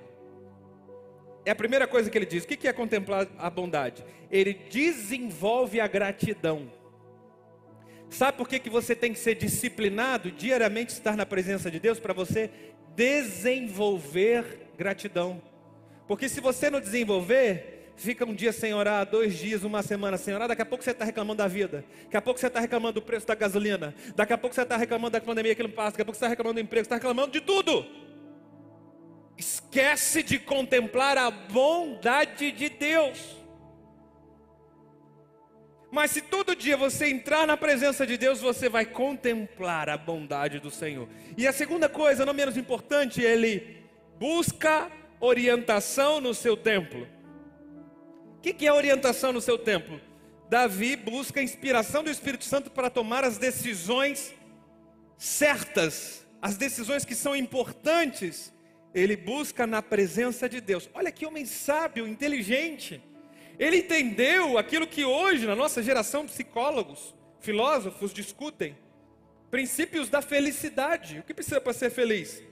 É 1.45 1.51
a 1.51 1.55
primeira 1.55 1.87
coisa 1.87 2.09
que 2.09 2.17
ele 2.17 2.25
diz. 2.25 2.45
O 2.45 2.47
que 2.47 2.67
é 2.67 2.73
contemplar 2.73 3.29
a 3.37 3.51
bondade? 3.51 4.03
Ele 4.31 4.55
desenvolve 4.55 5.81
a 5.81 5.87
gratidão. 5.87 6.73
Sabe 8.15 8.39
por 8.39 8.49
que, 8.49 8.61
que 8.61 8.71
você 8.71 8.95
tem 8.95 9.13
que 9.13 9.19
ser 9.19 9.35
disciplinado 9.35 10.31
diariamente 10.31 10.93
estar 10.93 11.17
na 11.17 11.27
presença 11.27 11.69
de 11.69 11.81
Deus? 11.81 11.99
Para 11.99 12.15
você 12.15 12.49
desenvolver 12.95 14.69
gratidão. 14.79 15.43
Porque 16.07 16.29
se 16.29 16.41
você 16.41 16.71
não 16.71 16.81
desenvolver, 16.81 17.93
fica 17.97 18.25
um 18.25 18.33
dia 18.33 18.53
sem 18.53 18.73
orar, 18.73 19.05
dois 19.05 19.37
dias, 19.37 19.65
uma 19.65 19.83
semana 19.83 20.17
sem 20.17 20.33
orar, 20.33 20.47
daqui 20.47 20.63
a 20.63 20.67
pouco 20.67 20.85
você 20.85 20.93
está 20.93 21.05
reclamando 21.05 21.39
da 21.39 21.49
vida, 21.49 21.85
daqui 22.05 22.17
a 22.17 22.23
pouco 22.23 22.39
você 22.39 22.47
está 22.47 22.61
reclamando 22.61 23.01
do 23.01 23.03
preço 23.03 23.27
da 23.27 23.35
gasolina, 23.35 23.93
daqui 24.15 24.33
a 24.33 24.39
pouco 24.39 24.55
você 24.55 24.63
está 24.63 24.77
reclamando 24.77 25.11
da 25.11 25.21
pandemia 25.21 25.53
que 25.57 25.65
não 25.65 25.71
passa, 25.71 25.91
daqui 25.91 26.03
a 26.03 26.05
pouco 26.05 26.17
você 26.17 26.25
está 26.25 26.29
reclamando 26.29 26.55
do 26.55 26.65
emprego, 26.65 26.85
você 26.85 26.87
está 26.87 26.95
reclamando 26.95 27.33
de 27.33 27.41
tudo. 27.41 27.85
Esquece 29.37 30.23
de 30.23 30.39
contemplar 30.39 31.19
a 31.19 31.33
bondade 31.33 32.53
de 32.53 32.69
Deus. 32.69 33.44
Mas 35.95 36.11
se 36.11 36.21
todo 36.21 36.57
dia 36.57 36.77
você 36.77 37.07
entrar 37.07 37.47
na 37.47 37.57
presença 37.57 38.05
de 38.05 38.19
Deus, 38.19 38.41
você 38.41 38.69
vai 38.69 38.85
contemplar 38.85 39.89
a 39.89 39.97
bondade 39.97 40.59
do 40.59 40.69
Senhor. 40.69 41.09
E 41.39 41.47
a 41.47 41.53
segunda 41.53 41.89
coisa, 41.89 42.27
não 42.27 42.35
menos 42.35 42.57
importante, 42.57 43.23
ele 43.23 43.81
busca 44.19 44.91
orientação 45.21 46.21
no 46.21 46.35
seu 46.35 46.57
templo. 46.57 47.07
O 48.37 48.41
que 48.41 48.67
é 48.67 48.73
orientação 48.73 49.33
no 49.33 49.41
seu 49.41 49.57
templo? 49.57 50.01
Davi 50.51 50.97
busca 50.97 51.41
inspiração 51.41 52.03
do 52.03 52.11
Espírito 52.11 52.45
Santo 52.45 52.73
para 52.73 52.91
tomar 52.91 53.23
as 53.23 53.39
decisões 53.39 54.35
certas, 55.17 56.27
as 56.43 56.57
decisões 56.57 57.05
que 57.05 57.15
são 57.15 57.37
importantes. 57.37 58.53
Ele 58.93 59.17
busca 59.17 59.65
na 59.65 59.81
presença 59.81 60.49
de 60.49 60.61
Deus. 60.61 60.91
Olha 60.93 61.13
que 61.13 61.25
homem 61.25 61.47
sábio, 61.47 62.09
inteligente. 62.09 63.01
Ele 63.59 63.79
entendeu 63.79 64.59
aquilo 64.59 64.87
que 64.87 65.05
hoje, 65.05 65.47
na 65.47 65.55
nossa 65.55 65.83
geração, 65.83 66.27
psicólogos, 66.27 67.15
filósofos 67.41 68.13
discutem: 68.13 68.77
princípios 69.51 70.09
da 70.09 70.21
felicidade. 70.21 71.19
O 71.19 71.23
que 71.23 71.35
precisa 71.35 71.61
para 71.61 71.73
ser 71.73 71.91
feliz? 71.91 72.43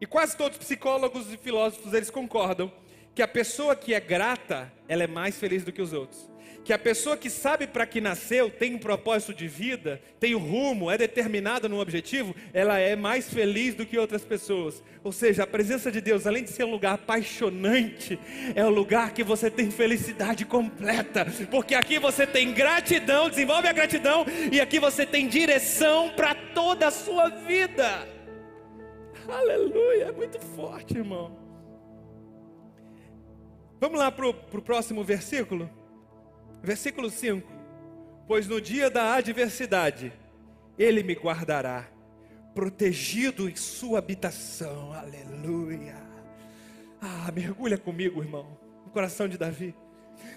E 0.00 0.06
quase 0.06 0.36
todos 0.36 0.56
os 0.58 0.64
psicólogos 0.64 1.32
e 1.32 1.36
filósofos 1.36 1.92
eles 1.92 2.10
concordam 2.10 2.72
que 3.14 3.22
a 3.22 3.28
pessoa 3.28 3.76
que 3.76 3.92
é 3.92 4.00
grata, 4.00 4.72
ela 4.88 5.02
é 5.02 5.06
mais 5.06 5.36
feliz 5.36 5.62
do 5.62 5.72
que 5.72 5.82
os 5.82 5.92
outros 5.92 6.29
que 6.64 6.72
a 6.72 6.78
pessoa 6.78 7.16
que 7.16 7.30
sabe 7.30 7.66
para 7.66 7.86
que 7.86 8.00
nasceu, 8.00 8.50
tem 8.50 8.74
um 8.74 8.78
propósito 8.78 9.32
de 9.32 9.48
vida, 9.48 10.00
tem 10.18 10.34
um 10.34 10.38
rumo, 10.38 10.90
é 10.90 10.98
determinada 10.98 11.68
no 11.68 11.80
objetivo, 11.80 12.34
ela 12.52 12.78
é 12.78 12.94
mais 12.94 13.32
feliz 13.32 13.74
do 13.74 13.86
que 13.86 13.98
outras 13.98 14.24
pessoas. 14.24 14.82
Ou 15.02 15.10
seja, 15.10 15.44
a 15.44 15.46
presença 15.46 15.90
de 15.90 16.00
Deus, 16.00 16.26
além 16.26 16.44
de 16.44 16.50
ser 16.50 16.64
um 16.64 16.70
lugar 16.70 16.94
apaixonante, 16.94 18.18
é 18.54 18.64
um 18.64 18.70
lugar 18.70 19.12
que 19.12 19.24
você 19.24 19.50
tem 19.50 19.70
felicidade 19.70 20.44
completa, 20.44 21.26
porque 21.50 21.74
aqui 21.74 21.98
você 21.98 22.26
tem 22.26 22.52
gratidão, 22.52 23.30
desenvolve 23.30 23.66
a 23.66 23.72
gratidão, 23.72 24.26
e 24.52 24.60
aqui 24.60 24.78
você 24.78 25.06
tem 25.06 25.26
direção 25.28 26.10
para 26.10 26.34
toda 26.34 26.88
a 26.88 26.90
sua 26.90 27.28
vida. 27.28 28.06
Aleluia, 29.26 30.06
é 30.06 30.12
muito 30.12 30.38
forte, 30.40 30.98
irmão. 30.98 31.38
Vamos 33.80 33.98
lá 33.98 34.12
para 34.12 34.28
o 34.28 34.62
próximo 34.62 35.02
versículo? 35.02 35.79
Versículo 36.62 37.10
5: 37.10 37.48
Pois 38.26 38.46
no 38.46 38.60
dia 38.60 38.90
da 38.90 39.14
adversidade, 39.14 40.12
Ele 40.78 41.02
me 41.02 41.14
guardará, 41.14 41.88
protegido 42.54 43.48
em 43.48 43.56
Sua 43.56 43.98
habitação. 43.98 44.92
Aleluia. 44.92 45.96
Ah, 47.00 47.32
mergulha 47.32 47.78
comigo, 47.78 48.22
irmão, 48.22 48.58
no 48.84 48.90
coração 48.90 49.26
de 49.26 49.38
Davi. 49.38 49.74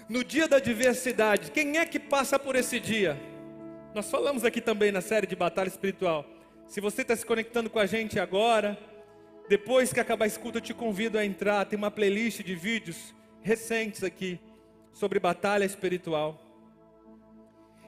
No 0.08 0.24
dia 0.24 0.48
da 0.48 0.56
adversidade, 0.56 1.50
quem 1.50 1.76
é 1.76 1.84
que 1.84 2.00
passa 2.00 2.38
por 2.38 2.56
esse 2.56 2.80
dia? 2.80 3.20
Nós 3.94 4.10
falamos 4.10 4.44
aqui 4.44 4.60
também 4.60 4.90
na 4.90 5.02
série 5.02 5.26
de 5.26 5.36
batalha 5.36 5.68
espiritual. 5.68 6.24
Se 6.66 6.80
você 6.80 7.02
está 7.02 7.14
se 7.14 7.26
conectando 7.26 7.68
com 7.68 7.78
a 7.78 7.84
gente 7.84 8.18
agora, 8.18 8.78
depois 9.46 9.92
que 9.92 10.00
acabar 10.00 10.24
a 10.24 10.28
escuta, 10.28 10.56
eu 10.56 10.62
te 10.62 10.72
convido 10.72 11.18
a 11.18 11.24
entrar. 11.24 11.66
Tem 11.66 11.76
uma 11.76 11.90
playlist 11.90 12.42
de 12.42 12.54
vídeos 12.54 13.14
recentes 13.42 14.02
aqui 14.02 14.40
sobre 14.94 15.18
batalha 15.18 15.64
espiritual. 15.64 16.40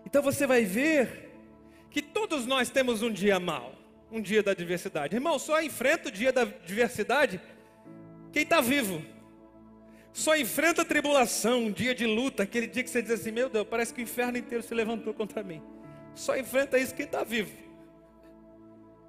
Então 0.04 0.22
você 0.22 0.46
vai 0.46 0.64
ver 0.64 1.30
que 1.90 2.02
todos 2.02 2.44
nós 2.44 2.68
temos 2.68 3.00
um 3.00 3.10
dia 3.10 3.40
mal, 3.40 3.72
um 4.12 4.20
dia 4.20 4.42
da 4.42 4.50
adversidade. 4.50 5.16
Irmão, 5.16 5.38
só 5.38 5.62
enfrenta 5.62 6.08
o 6.08 6.12
dia 6.12 6.30
da 6.32 6.42
adversidade 6.42 7.40
quem 8.32 8.42
está 8.42 8.60
vivo. 8.60 9.02
Só 10.12 10.36
enfrenta 10.36 10.82
a 10.82 10.84
tribulação, 10.84 11.64
um 11.64 11.72
dia 11.72 11.94
de 11.94 12.06
luta, 12.06 12.42
aquele 12.42 12.66
dia 12.66 12.82
que 12.82 12.90
você 12.90 13.00
diz 13.00 13.12
assim: 13.12 13.30
Meu 13.30 13.48
Deus, 13.48 13.66
parece 13.68 13.94
que 13.94 14.00
o 14.00 14.02
inferno 14.02 14.36
inteiro 14.36 14.62
se 14.62 14.74
levantou 14.74 15.14
contra 15.14 15.42
mim. 15.42 15.62
Só 16.14 16.36
enfrenta 16.36 16.78
isso 16.78 16.94
quem 16.94 17.06
está 17.06 17.22
vivo. 17.22 17.52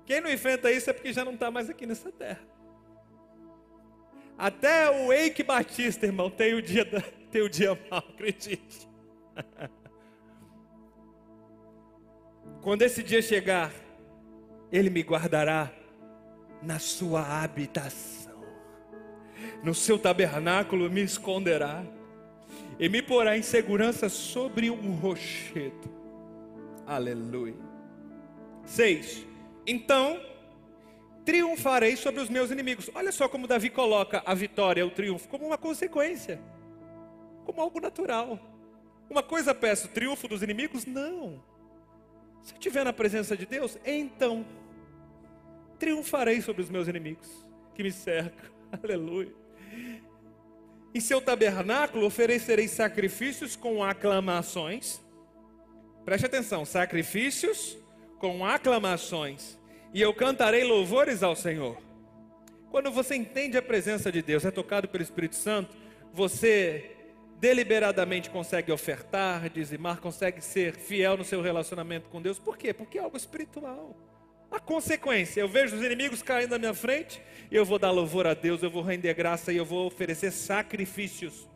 Quem 0.05 0.21
não 0.21 0.31
enfrenta 0.31 0.71
isso 0.71 0.89
é 0.89 0.93
porque 0.93 1.11
já 1.11 1.25
não 1.25 1.33
está 1.33 1.49
mais 1.51 1.69
aqui 1.69 1.85
nessa 1.85 2.11
terra. 2.11 2.39
Até 4.37 4.89
o 4.89 5.11
Eike 5.11 5.41
Batista, 5.41 6.05
irmão, 6.05 6.29
tem 6.29 6.53
o 6.53 6.61
dia 6.61 6.85
da, 6.85 7.01
tem 7.31 7.41
o 7.41 7.49
dia 7.49 7.77
mal, 7.89 8.03
acredite. 8.13 8.87
Quando 12.61 12.83
esse 12.83 13.01
dia 13.01 13.21
chegar, 13.21 13.73
Ele 14.71 14.89
me 14.89 15.01
guardará 15.01 15.71
na 16.61 16.77
sua 16.77 17.41
habitação, 17.43 18.43
no 19.63 19.73
seu 19.73 19.97
tabernáculo 19.97 20.89
me 20.89 21.01
esconderá, 21.01 21.83
e 22.79 22.87
me 22.87 23.01
porá 23.01 23.37
em 23.37 23.41
segurança 23.41 24.07
sobre 24.07 24.69
um 24.69 24.91
rochedo. 24.91 25.89
Aleluia. 26.85 27.55
6. 28.65 29.25
Então 29.65 30.21
triunfarei 31.27 31.97
sobre 31.97 32.21
os 32.21 32.29
meus 32.29 32.51
inimigos. 32.51 32.89
Olha 32.95 33.11
só 33.11 33.27
como 33.27 33.47
Davi 33.47 33.69
coloca 33.69 34.23
a 34.25 34.33
vitória, 34.33 34.85
o 34.85 34.89
triunfo, 34.89 35.27
como 35.27 35.45
uma 35.45 35.57
consequência 35.57 36.39
como 37.45 37.61
algo 37.61 37.81
natural. 37.81 38.39
Uma 39.09 39.21
coisa 39.21 39.53
peço, 39.53 39.89
triunfo 39.89 40.25
dos 40.25 40.41
inimigos? 40.41 40.85
Não. 40.85 41.43
Se 42.41 42.53
eu 42.53 42.57
estiver 42.57 42.85
na 42.85 42.93
presença 42.93 43.35
de 43.35 43.45
Deus, 43.45 43.77
então 43.85 44.45
triunfarei 45.77 46.41
sobre 46.41 46.61
os 46.61 46.69
meus 46.69 46.87
inimigos 46.87 47.29
que 47.75 47.83
me 47.83 47.91
cercam. 47.91 48.49
Aleluia. 48.81 49.33
Em 50.95 50.99
seu 51.01 51.19
tabernáculo 51.19 52.05
oferecerei 52.05 52.69
sacrifícios 52.69 53.53
com 53.57 53.83
aclamações. 53.83 55.01
Preste 56.05 56.25
atenção, 56.25 56.63
sacrifícios 56.63 57.77
com 58.17 58.45
aclamações. 58.45 59.56
E 59.93 60.01
eu 60.01 60.13
cantarei 60.13 60.63
louvores 60.63 61.23
ao 61.23 61.35
Senhor. 61.35 61.77
Quando 62.69 62.91
você 62.91 63.15
entende 63.15 63.57
a 63.57 63.61
presença 63.61 64.11
de 64.11 64.21
Deus, 64.21 64.45
é 64.45 64.51
tocado 64.51 64.87
pelo 64.87 65.03
Espírito 65.03 65.35
Santo, 65.35 65.75
você 66.13 66.91
deliberadamente 67.39 68.29
consegue 68.29 68.71
ofertar, 68.71 69.49
dizimar, 69.49 69.99
consegue 69.99 70.41
ser 70.41 70.75
fiel 70.75 71.17
no 71.17 71.23
seu 71.23 71.41
relacionamento 71.41 72.09
com 72.09 72.21
Deus. 72.21 72.39
Por 72.39 72.57
quê? 72.57 72.73
Porque 72.73 72.97
é 72.97 73.01
algo 73.01 73.15
espiritual. 73.15 73.95
A 74.49 74.59
consequência, 74.59 75.41
eu 75.41 75.47
vejo 75.47 75.75
os 75.75 75.83
inimigos 75.83 76.21
caindo 76.21 76.51
na 76.51 76.59
minha 76.59 76.73
frente, 76.73 77.21
eu 77.51 77.65
vou 77.65 77.77
dar 77.77 77.91
louvor 77.91 78.25
a 78.25 78.33
Deus, 78.33 78.63
eu 78.63 78.71
vou 78.71 78.81
render 78.81 79.13
graça 79.13 79.51
e 79.51 79.57
eu 79.57 79.65
vou 79.65 79.87
oferecer 79.87 80.31
sacrifícios. 80.31 81.47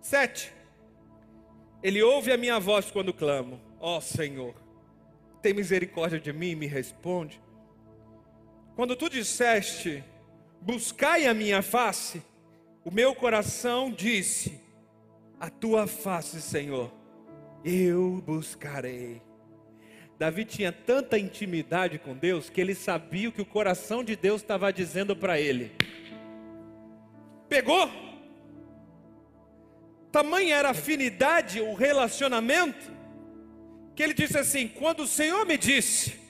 Sete. 0.00 0.52
Ele 1.82 2.02
ouve 2.02 2.32
a 2.32 2.36
minha 2.36 2.58
voz 2.58 2.90
quando 2.90 3.12
clamo. 3.12 3.60
Ó 3.78 3.98
oh, 3.98 4.00
Senhor, 4.00 4.54
tem 5.42 5.52
misericórdia 5.52 6.18
de 6.18 6.32
mim 6.32 6.50
e 6.50 6.56
me 6.56 6.66
responde. 6.66 7.40
Quando 8.76 8.94
tu 8.94 9.08
disseste, 9.08 10.04
buscai 10.60 11.26
a 11.26 11.32
minha 11.32 11.62
face, 11.62 12.22
o 12.84 12.90
meu 12.90 13.14
coração 13.14 13.90
disse, 13.90 14.60
a 15.40 15.48
tua 15.48 15.86
face, 15.86 16.42
Senhor, 16.42 16.92
eu 17.64 18.22
buscarei. 18.26 19.22
Davi 20.18 20.44
tinha 20.44 20.70
tanta 20.70 21.18
intimidade 21.18 21.98
com 21.98 22.14
Deus 22.14 22.50
que 22.50 22.60
ele 22.60 22.74
sabia 22.74 23.30
o 23.30 23.32
que 23.32 23.40
o 23.40 23.46
coração 23.46 24.04
de 24.04 24.14
Deus 24.14 24.42
estava 24.42 24.70
dizendo 24.70 25.16
para 25.16 25.40
ele. 25.40 25.72
Pegou? 27.48 27.90
Tamanha 30.12 30.54
era 30.54 30.68
a 30.68 30.72
afinidade, 30.72 31.62
o 31.62 31.72
relacionamento, 31.72 32.92
que 33.94 34.02
ele 34.02 34.12
disse 34.12 34.36
assim: 34.36 34.68
Quando 34.68 35.00
o 35.00 35.06
Senhor 35.06 35.46
me 35.46 35.56
disse, 35.56 36.25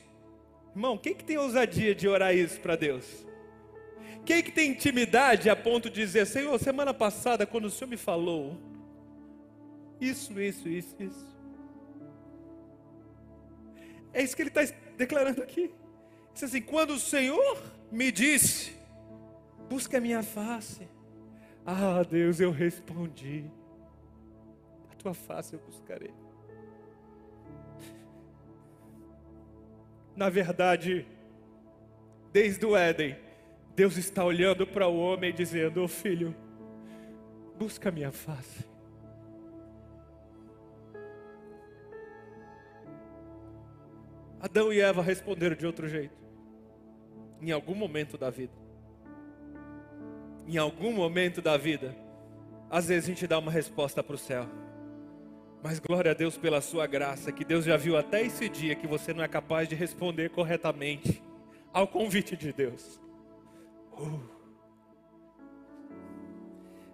irmão, 0.76 0.98
quem 0.98 1.14
que 1.14 1.24
tem 1.24 1.38
ousadia 1.38 1.94
de 1.94 2.06
orar 2.06 2.34
isso 2.34 2.60
para 2.60 2.76
Deus? 2.76 3.26
Quem 4.26 4.42
que 4.42 4.52
tem 4.52 4.72
intimidade 4.72 5.48
a 5.48 5.56
ponto 5.56 5.88
de 5.88 5.96
dizer, 5.96 6.26
Senhor, 6.26 6.58
semana 6.58 6.92
passada, 6.92 7.46
quando 7.46 7.64
o 7.64 7.70
Senhor 7.70 7.88
me 7.88 7.96
falou, 7.96 8.60
isso, 10.00 10.38
isso, 10.38 10.68
isso, 10.68 10.94
isso. 10.98 11.36
É 14.12 14.22
isso 14.22 14.36
que 14.36 14.42
ele 14.42 14.50
está 14.50 14.62
declarando 14.96 15.42
aqui. 15.42 15.72
Diz 16.34 16.44
assim: 16.44 16.60
quando 16.60 16.90
o 16.90 16.98
Senhor 16.98 17.62
me 17.90 18.12
disse, 18.12 18.76
busca 19.68 19.98
a 19.98 20.00
minha 20.00 20.22
face. 20.22 20.86
Ah, 21.64 22.02
Deus, 22.02 22.38
eu 22.40 22.50
respondi. 22.50 23.50
A 24.90 24.94
tua 24.94 25.14
face 25.14 25.54
eu 25.54 25.60
buscarei. 25.60 26.12
Na 30.16 30.30
verdade, 30.30 31.06
desde 32.32 32.64
o 32.64 32.74
Éden, 32.74 33.16
Deus 33.74 33.98
está 33.98 34.24
olhando 34.24 34.66
para 34.66 34.88
o 34.88 34.98
homem 34.98 35.28
e 35.28 35.32
dizendo: 35.34 35.82
oh, 35.82 35.88
filho, 35.88 36.34
busca 37.58 37.90
a 37.90 37.92
minha 37.92 38.10
face. 38.10 38.64
Adão 44.40 44.72
e 44.72 44.80
Eva 44.80 45.02
responderam 45.02 45.56
de 45.56 45.66
outro 45.66 45.88
jeito. 45.88 46.16
Em 47.40 47.50
algum 47.50 47.74
momento 47.74 48.16
da 48.16 48.30
vida. 48.30 48.52
Em 50.46 50.56
algum 50.56 50.92
momento 50.92 51.42
da 51.42 51.56
vida. 51.56 51.94
Às 52.70 52.86
vezes 52.86 53.04
a 53.04 53.12
gente 53.12 53.26
dá 53.26 53.38
uma 53.38 53.50
resposta 53.50 54.02
para 54.02 54.14
o 54.14 54.18
céu. 54.18 54.46
Mas 55.68 55.80
glória 55.80 56.12
a 56.12 56.14
Deus 56.14 56.38
pela 56.38 56.60
sua 56.60 56.86
graça, 56.86 57.32
que 57.32 57.44
Deus 57.44 57.64
já 57.64 57.76
viu 57.76 57.96
até 57.96 58.22
esse 58.22 58.48
dia 58.48 58.76
que 58.76 58.86
você 58.86 59.12
não 59.12 59.24
é 59.24 59.26
capaz 59.26 59.68
de 59.68 59.74
responder 59.74 60.30
corretamente 60.30 61.20
ao 61.72 61.88
convite 61.88 62.36
de 62.36 62.52
Deus. 62.52 63.00
Uh. 63.98 64.20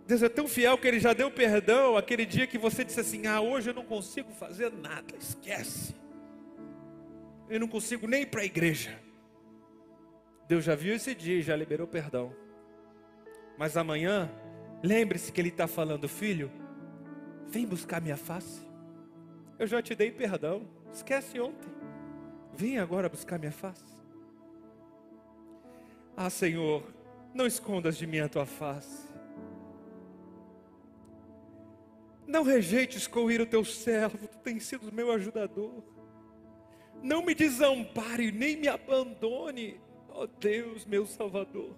Deus 0.07 0.23
é 0.23 0.29
tão 0.31 0.49
fiel 0.49 0.79
que 0.79 0.89
Ele 0.89 0.99
já 0.99 1.13
deu 1.13 1.31
perdão 1.31 1.99
aquele 1.99 2.25
dia 2.25 2.47
que 2.47 2.57
você 2.57 2.83
disse 2.83 2.99
assim: 2.99 3.27
Ah, 3.27 3.43
hoje 3.43 3.69
eu 3.69 3.75
não 3.75 3.85
consigo 3.85 4.33
fazer 4.33 4.73
nada, 4.73 5.15
esquece. 5.21 5.95
Eu 7.51 7.61
não 7.61 7.69
consigo 7.69 8.07
nem 8.07 8.23
ir 8.23 8.27
para 8.31 8.41
a 8.41 8.47
igreja. 8.47 8.99
Deus 10.49 10.65
já 10.65 10.75
viu 10.75 10.95
esse 10.95 11.15
dia 11.15 11.37
e 11.37 11.43
já 11.43 11.55
liberou 11.55 11.87
perdão. 11.87 12.35
Mas 13.59 13.77
amanhã, 13.77 14.31
lembre-se 14.83 15.31
que 15.31 15.43
Ele 15.43 15.51
está 15.51 15.67
falando, 15.67 16.09
filho, 16.09 16.51
vem 17.53 17.67
buscar 17.67 18.01
minha 18.01 18.17
face. 18.17 18.63
Eu 19.59 19.67
já 19.67 19.83
te 19.83 19.95
dei 19.95 20.11
perdão. 20.11 20.67
Esquece 20.91 21.39
ontem. 21.39 21.69
Vem 22.55 22.79
agora 22.79 23.11
buscar 23.11 23.39
minha 23.39 23.53
face. 23.53 23.85
Ah, 26.17 26.31
Senhor, 26.31 26.83
não 27.35 27.47
escondas 27.47 27.99
de 27.99 28.07
mim 28.07 28.21
a 28.21 28.29
tua 28.29 28.47
face. 28.47 29.07
Não 32.27 32.43
rejeites 32.43 33.07
com 33.07 33.31
ir 33.31 33.43
o 33.43 33.47
teu 33.47 33.65
servo, 33.65 34.27
tu 34.27 34.39
tens 34.39 34.65
sido 34.65 34.91
meu 34.91 35.13
ajudador. 35.13 35.83
Não 37.03 37.23
me 37.23 37.35
desampare, 37.35 38.33
nem 38.33 38.57
me 38.57 38.69
abandone, 38.69 39.79
ó 40.09 40.27
Deus, 40.27 40.87
meu 40.87 41.05
Salvador. 41.05 41.77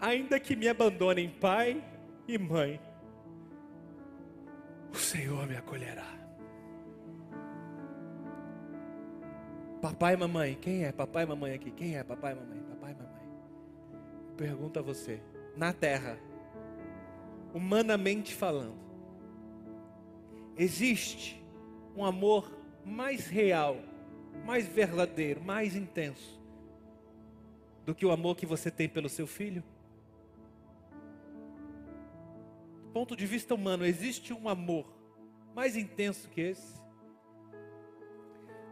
Ainda 0.00 0.40
que 0.40 0.56
me 0.56 0.68
abandonem 0.68 1.28
pai 1.28 1.84
e 2.26 2.38
mãe, 2.38 2.80
o 4.92 4.96
Senhor 4.96 5.46
me 5.46 5.56
acolherá. 5.56 6.20
Papai 9.80 10.14
e 10.14 10.16
mamãe, 10.16 10.54
quem 10.60 10.84
é 10.84 10.92
papai 10.92 11.24
e 11.24 11.26
mamãe 11.26 11.54
aqui? 11.54 11.70
Quem 11.70 11.96
é 11.96 12.04
papai 12.04 12.32
e 12.32 12.34
mamãe? 12.34 12.60
Papai 12.60 12.92
e 12.92 12.94
mamãe. 12.94 13.30
Pergunta 14.36 14.80
a 14.80 14.82
você, 14.82 15.20
na 15.56 15.72
terra, 15.72 16.18
humanamente 17.54 18.34
falando, 18.34 18.78
existe 20.56 21.42
um 21.96 22.04
amor 22.04 22.50
mais 22.84 23.26
real, 23.26 23.78
mais 24.44 24.66
verdadeiro, 24.66 25.42
mais 25.42 25.74
intenso 25.74 26.40
do 27.84 27.94
que 27.94 28.04
o 28.04 28.10
amor 28.10 28.36
que 28.36 28.46
você 28.46 28.70
tem 28.70 28.88
pelo 28.88 29.08
seu 29.08 29.26
filho? 29.26 29.64
Ponto 32.90 33.16
de 33.16 33.26
vista 33.26 33.54
humano, 33.54 33.84
existe 33.84 34.32
um 34.32 34.48
amor 34.48 35.00
mais 35.54 35.76
intenso 35.76 36.28
que 36.28 36.40
esse? 36.40 36.80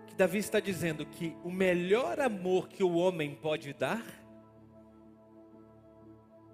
Que 0.07 0.15
Davi 0.15 0.39
está 0.39 0.61
dizendo 0.61 1.05
que 1.07 1.37
o 1.45 1.51
melhor 1.51 2.21
amor 2.21 2.69
que 2.69 2.83
o 2.83 2.95
homem 2.95 3.35
pode 3.35 3.73
dar 3.73 4.05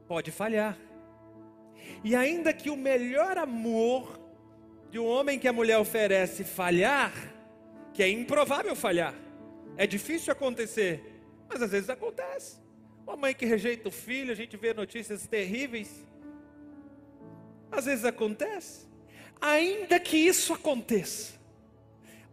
pode 0.07 0.31
falhar. 0.31 0.79
E 2.03 2.15
ainda 2.15 2.53
que 2.53 2.71
o 2.71 2.77
melhor 2.77 3.39
amor 3.39 4.21
de 4.91 4.99
um 4.99 5.07
homem 5.07 5.39
que 5.39 5.49
a 5.49 5.53
mulher 5.53 5.79
oferece 5.79 6.45
falhar, 6.45 7.12
que 7.93 8.03
é 8.03 8.09
improvável 8.09 8.77
falhar. 8.77 9.15
É 9.77 9.87
difícil 9.87 10.33
acontecer, 10.33 11.23
mas 11.49 11.61
às 11.62 11.71
vezes 11.71 11.91
acontece. 11.91 12.62
Uma 13.07 13.17
mãe 13.17 13.35
que 13.35 13.45
rejeita 13.45 13.89
o 13.89 13.93
filho, 13.93 14.33
a 14.33 14.37
gente 14.37 14.57
vê 14.57 14.73
notícias 14.73 15.27
terríveis. 15.27 16.07
Às 17.75 17.87
vezes 17.87 18.05
acontece. 18.05 18.87
Ainda 19.41 19.99
que 19.99 20.16
isso 20.16 20.55
aconteça, 20.55 21.35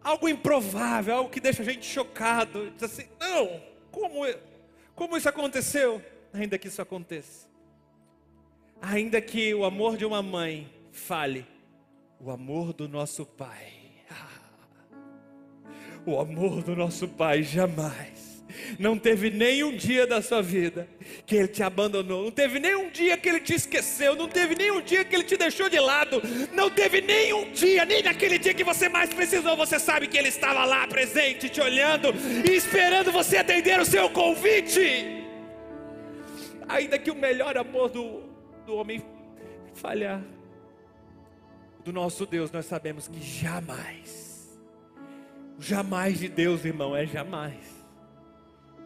algo 0.04 0.30
improvável, 0.30 1.16
algo 1.16 1.30
que 1.30 1.40
deixa 1.40 1.62
a 1.62 1.66
gente 1.66 1.86
chocado, 1.86 2.72
diz 2.72 2.84
assim: 2.84 3.06
não, 3.20 3.62
como, 3.92 4.26
como 4.96 5.18
isso 5.18 5.28
aconteceu? 5.28 6.02
Ainda 6.32 6.58
que 6.58 6.68
isso 6.70 6.82
aconteça, 6.82 7.48
ainda 8.82 9.20
que 9.20 9.54
o 9.54 9.66
amor 9.66 9.98
de 9.98 10.06
uma 10.06 10.22
mãe 10.22 10.72
fale, 10.92 11.46
o 12.20 12.32
amor 12.32 12.72
do 12.72 12.88
nosso 12.88 13.26
Pai 13.26 13.74
o 16.06 16.20
amor 16.20 16.64
do 16.64 16.76
nosso 16.76 17.08
Pai 17.08 17.44
jamais. 17.44 18.31
Não 18.78 18.98
teve 18.98 19.30
nenhum 19.30 19.76
dia 19.76 20.06
da 20.06 20.22
sua 20.22 20.42
vida 20.42 20.88
que 21.26 21.36
Ele 21.36 21.48
te 21.48 21.64
abandonou, 21.64 22.24
não 22.24 22.32
teve 22.32 22.60
nenhum 22.60 22.90
dia 22.90 23.18
que 23.18 23.30
Ele 23.30 23.40
te 23.40 23.54
esqueceu, 23.54 24.16
não 24.16 24.28
teve 24.28 24.56
nenhum 24.56 24.82
dia 24.82 25.04
que 25.04 25.16
Ele 25.16 25.24
te 25.24 25.38
deixou 25.38 25.70
de 25.70 25.80
lado, 25.80 26.22
não 26.54 26.70
teve 26.70 27.02
nenhum 27.02 27.52
dia, 27.52 27.86
nem 27.86 28.04
naquele 28.04 28.38
dia 28.38 28.54
que 28.54 28.64
você 28.64 28.90
mais 28.90 29.14
precisou, 29.14 29.56
você 29.56 29.80
sabe 29.80 30.08
que 30.08 30.18
Ele 30.18 30.30
estava 30.30 30.66
lá 30.66 30.88
presente, 30.88 31.50
te 31.50 31.62
olhando 31.62 32.14
e 32.48 32.56
esperando 32.56 33.12
você 33.12 33.38
atender 33.38 33.80
o 33.80 33.86
seu 33.86 34.10
convite. 34.10 35.26
Ainda 36.68 36.98
que 36.98 37.12
o 37.12 37.16
melhor 37.16 37.58
amor 37.58 37.90
do, 37.90 38.24
do 38.66 38.76
homem 38.76 39.04
falhar, 39.74 40.22
do 41.84 41.92
nosso 41.92 42.26
Deus, 42.26 42.52
nós 42.52 42.66
sabemos 42.66 43.08
que 43.08 43.20
jamais 43.20 44.32
jamais 45.62 46.20
de 46.20 46.28
Deus, 46.28 46.66
irmão, 46.66 46.96
é 46.96 47.06
jamais. 47.06 47.81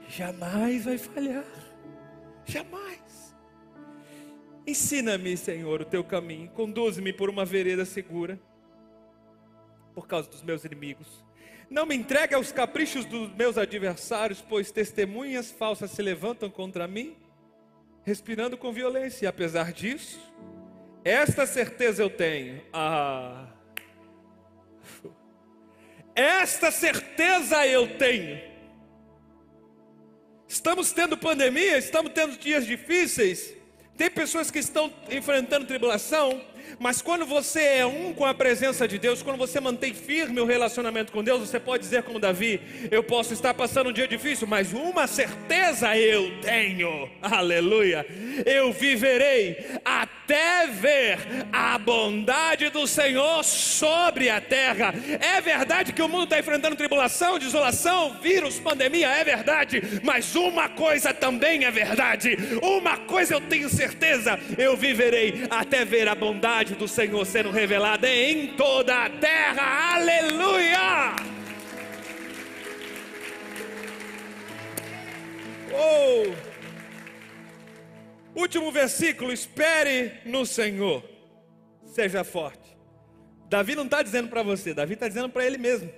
Jamais 0.08 0.86
vai 0.86 0.98
falhar. 0.98 1.46
Jamais. 2.46 3.36
Ensina-me, 4.68 5.36
Senhor, 5.38 5.82
o 5.82 5.86
teu 5.86 6.04
caminho. 6.04 6.50
Conduz-me 6.50 7.14
por 7.14 7.30
uma 7.30 7.46
vereda 7.46 7.86
segura. 7.86 8.40
Por 9.94 10.08
causa 10.08 10.30
dos 10.30 10.44
meus 10.44 10.64
inimigos. 10.66 11.24
Não 11.70 11.86
me 11.86 11.96
entregue 11.96 12.36
aos 12.36 12.52
caprichos 12.52 13.06
dos 13.06 13.34
meus 13.34 13.58
adversários, 13.58 14.42
pois 14.42 14.72
testemunhas 14.72 15.52
falsas 15.52 15.92
se 15.92 16.02
levantam 16.02 16.50
contra 16.50 16.88
mim, 16.88 17.16
respirando 18.04 18.58
com 18.58 18.72
violência. 18.72 19.26
E 19.26 19.28
apesar 19.28 19.72
disso, 19.72 20.20
esta 21.04 21.46
certeza 21.46 22.04
eu 22.04 22.10
tenho. 22.10 22.62
Ah, 22.72 23.48
esta 26.16 26.72
certeza 26.72 27.66
eu 27.68 27.98
tenho. 27.98 28.55
Estamos 30.48 30.92
tendo 30.92 31.18
pandemia, 31.18 31.78
estamos 31.78 32.12
tendo 32.14 32.38
dias 32.38 32.66
difíceis. 32.66 33.54
Tem 33.98 34.10
pessoas 34.10 34.52
que 34.52 34.60
estão 34.60 34.94
enfrentando 35.10 35.66
tribulação, 35.66 36.42
mas 36.80 37.02
quando 37.02 37.26
você 37.26 37.62
é 37.62 37.86
um 37.86 38.14
com 38.14 38.26
a 38.26 38.34
presença 38.34 38.88
de 38.88 38.98
Deus, 38.98 39.22
quando 39.22 39.38
você 39.38 39.60
mantém 39.60 39.94
firme 39.94 40.40
o 40.40 40.46
relacionamento 40.46 41.12
com 41.12 41.24
Deus, 41.24 41.40
você 41.40 41.60
pode 41.60 41.84
dizer 41.84 42.04
como 42.04 42.20
Davi: 42.20 42.62
Eu 42.92 43.04
posso 43.04 43.34
estar 43.34 43.54
passando 43.54 43.90
um 43.90 43.94
dia 43.94 44.08
difícil, 44.08 44.48
mas 44.48 44.74
uma 44.74 45.08
certeza 45.08 45.98
eu 45.98 46.32
tenho, 46.42 47.10
aleluia, 47.22 48.06
eu 48.46 48.72
viverei 48.74 49.58
até 49.84 50.68
ver 50.68 51.18
a 51.52 51.78
bondade 51.78 52.70
do 52.70 52.88
Senhor 52.88 53.44
sobre 53.44 54.30
a 54.30 54.42
terra. 54.42 54.94
É 55.20 55.40
verdade 55.40 55.94
que 55.94 56.02
o 56.02 56.10
mundo 56.10 56.26
está 56.26 56.40
enfrentando 56.40 56.76
tribulação, 56.76 57.40
desolação, 57.40 58.18
vírus, 58.22 58.60
pandemia, 58.60 59.10
é 59.10 59.24
verdade, 59.24 59.82
mas 60.04 60.36
uma 60.36 60.68
coisa 60.68 61.14
também 61.14 61.66
é 61.66 61.72
verdade, 61.72 62.38
uma 62.62 62.98
coisa 62.98 63.36
eu 63.36 63.42
tenho 63.42 63.70
certeza: 63.70 64.40
eu 64.58 64.76
viverei 64.76 65.46
até 65.50 65.86
ver 65.86 66.08
a 66.08 66.16
bondade 66.16 66.55
bondade 66.56 66.76
do 66.76 66.88
Senhor 66.88 67.26
sendo 67.26 67.52
revelada 67.52 68.08
em 68.08 68.56
toda 68.56 69.06
a 69.06 69.10
terra. 69.10 69.96
Aleluia! 69.96 71.14
Oh! 75.74 76.34
Último 78.40 78.72
versículo: 78.72 79.34
espere 79.34 80.14
no 80.26 80.46
Senhor, 80.46 81.04
seja 81.84 82.24
forte. 82.24 82.78
Davi 83.50 83.76
não 83.76 83.84
está 83.84 84.02
dizendo 84.02 84.30
para 84.30 84.42
você, 84.42 84.74
Davi 84.74 84.94
está 84.94 85.10
dizendo 85.10 85.30
para 85.30 85.46
ele 85.46 85.58
mesmo. 85.58 85.92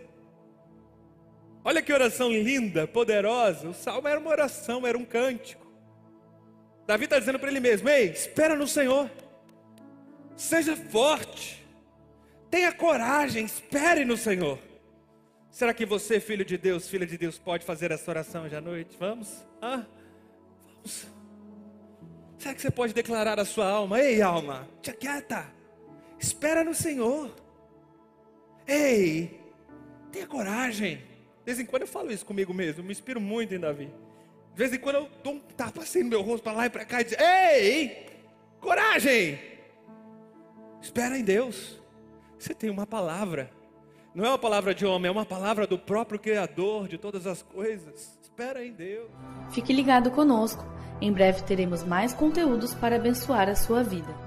Olha 1.64 1.84
que 1.84 1.94
oração 1.94 2.32
linda, 2.32 2.88
poderosa. 2.88 3.70
O 3.70 3.74
salmo 3.74 4.08
era 4.08 4.20
uma 4.20 4.32
oração, 4.32 4.88
era 4.88 4.98
um 4.98 5.06
cântico. 5.06 5.68
Davi 6.88 7.04
está 7.04 7.20
dizendo 7.20 7.38
para 7.38 7.50
ele 7.50 7.60
mesmo: 7.60 7.88
Ei, 7.88 8.10
espera 8.10 8.56
no 8.56 8.68
Senhor 8.68 9.08
seja 10.38 10.78
forte, 10.78 11.66
tenha 12.50 12.72
coragem, 12.72 13.44
espere 13.44 14.06
no 14.06 14.16
Senhor. 14.16 14.60
Será 15.50 15.74
que 15.74 15.86
você, 15.86 16.20
filho 16.20 16.46
de 16.46 16.58
Deus, 16.58 16.88
filha 16.88 17.06
de 17.06 17.18
Deus, 17.18 17.40
pode 17.40 17.66
fazer 17.66 17.92
essa 17.92 18.10
oração 18.12 18.44
hoje 18.44 18.56
à 18.56 18.62
noite? 18.62 18.96
Vamos? 19.00 19.44
Ah, 19.60 19.84
vamos. 20.64 21.08
Será 22.38 22.54
que 22.54 22.62
você 22.62 22.70
pode 22.70 22.94
declarar 22.94 23.40
a 23.40 23.46
sua 23.46 23.68
alma? 23.68 24.00
Ei, 24.00 24.22
alma, 24.22 24.70
te 24.82 24.94
quieta, 24.94 25.52
espera 26.20 26.64
no 26.64 26.76
Senhor. 26.76 27.36
Ei, 28.68 29.42
tenha 30.12 30.28
coragem. 30.28 30.98
De 30.98 31.46
vez 31.46 31.60
em 31.60 31.66
quando 31.66 31.82
eu 31.84 31.88
falo 31.88 32.12
isso 32.12 32.26
comigo 32.26 32.54
mesmo, 32.54 32.84
me 32.84 32.92
inspiro 32.92 33.20
muito 33.20 33.56
em 33.56 33.60
Davi. 33.60 33.88
De 34.54 34.58
vez 34.58 34.72
em 34.72 34.78
quando 34.78 34.98
eu 34.98 35.10
dou 35.24 35.34
um 35.34 35.40
tapa 35.40 35.82
assim 35.82 36.04
no 36.04 36.10
meu 36.10 36.22
rosto 36.22 36.44
para 36.44 36.52
lá 36.52 36.66
e 36.68 36.70
para 36.70 36.86
cá 36.86 37.02
e 37.02 37.06
digo: 37.06 37.22
Ei, 37.22 38.06
coragem, 38.60 39.40
espera 40.82 41.18
em 41.18 41.24
Deus. 41.24 41.82
Você 42.38 42.54
tem 42.54 42.70
uma 42.70 42.86
palavra, 42.86 43.50
não 44.14 44.26
é 44.26 44.30
uma 44.30 44.38
palavra 44.38 44.74
de 44.74 44.86
homem, 44.86 45.10
é 45.10 45.12
uma 45.12 45.26
palavra 45.26 45.68
do 45.68 45.78
próprio 45.78 46.20
Criador 46.20 46.88
de 46.88 46.98
todas 46.98 47.28
as 47.28 47.42
coisas. 47.42 48.18
Espera 48.22 48.64
em 48.64 48.72
Deus. 48.72 49.10
Fique 49.50 49.74
ligado 49.74 50.12
conosco. 50.12 50.66
Em 51.00 51.12
breve 51.12 51.44
teremos 51.44 51.84
mais 51.84 52.14
conteúdos 52.14 52.74
para 52.74 52.96
abençoar 52.96 53.50
a 53.50 53.56
sua 53.56 53.84
vida. 53.84 54.27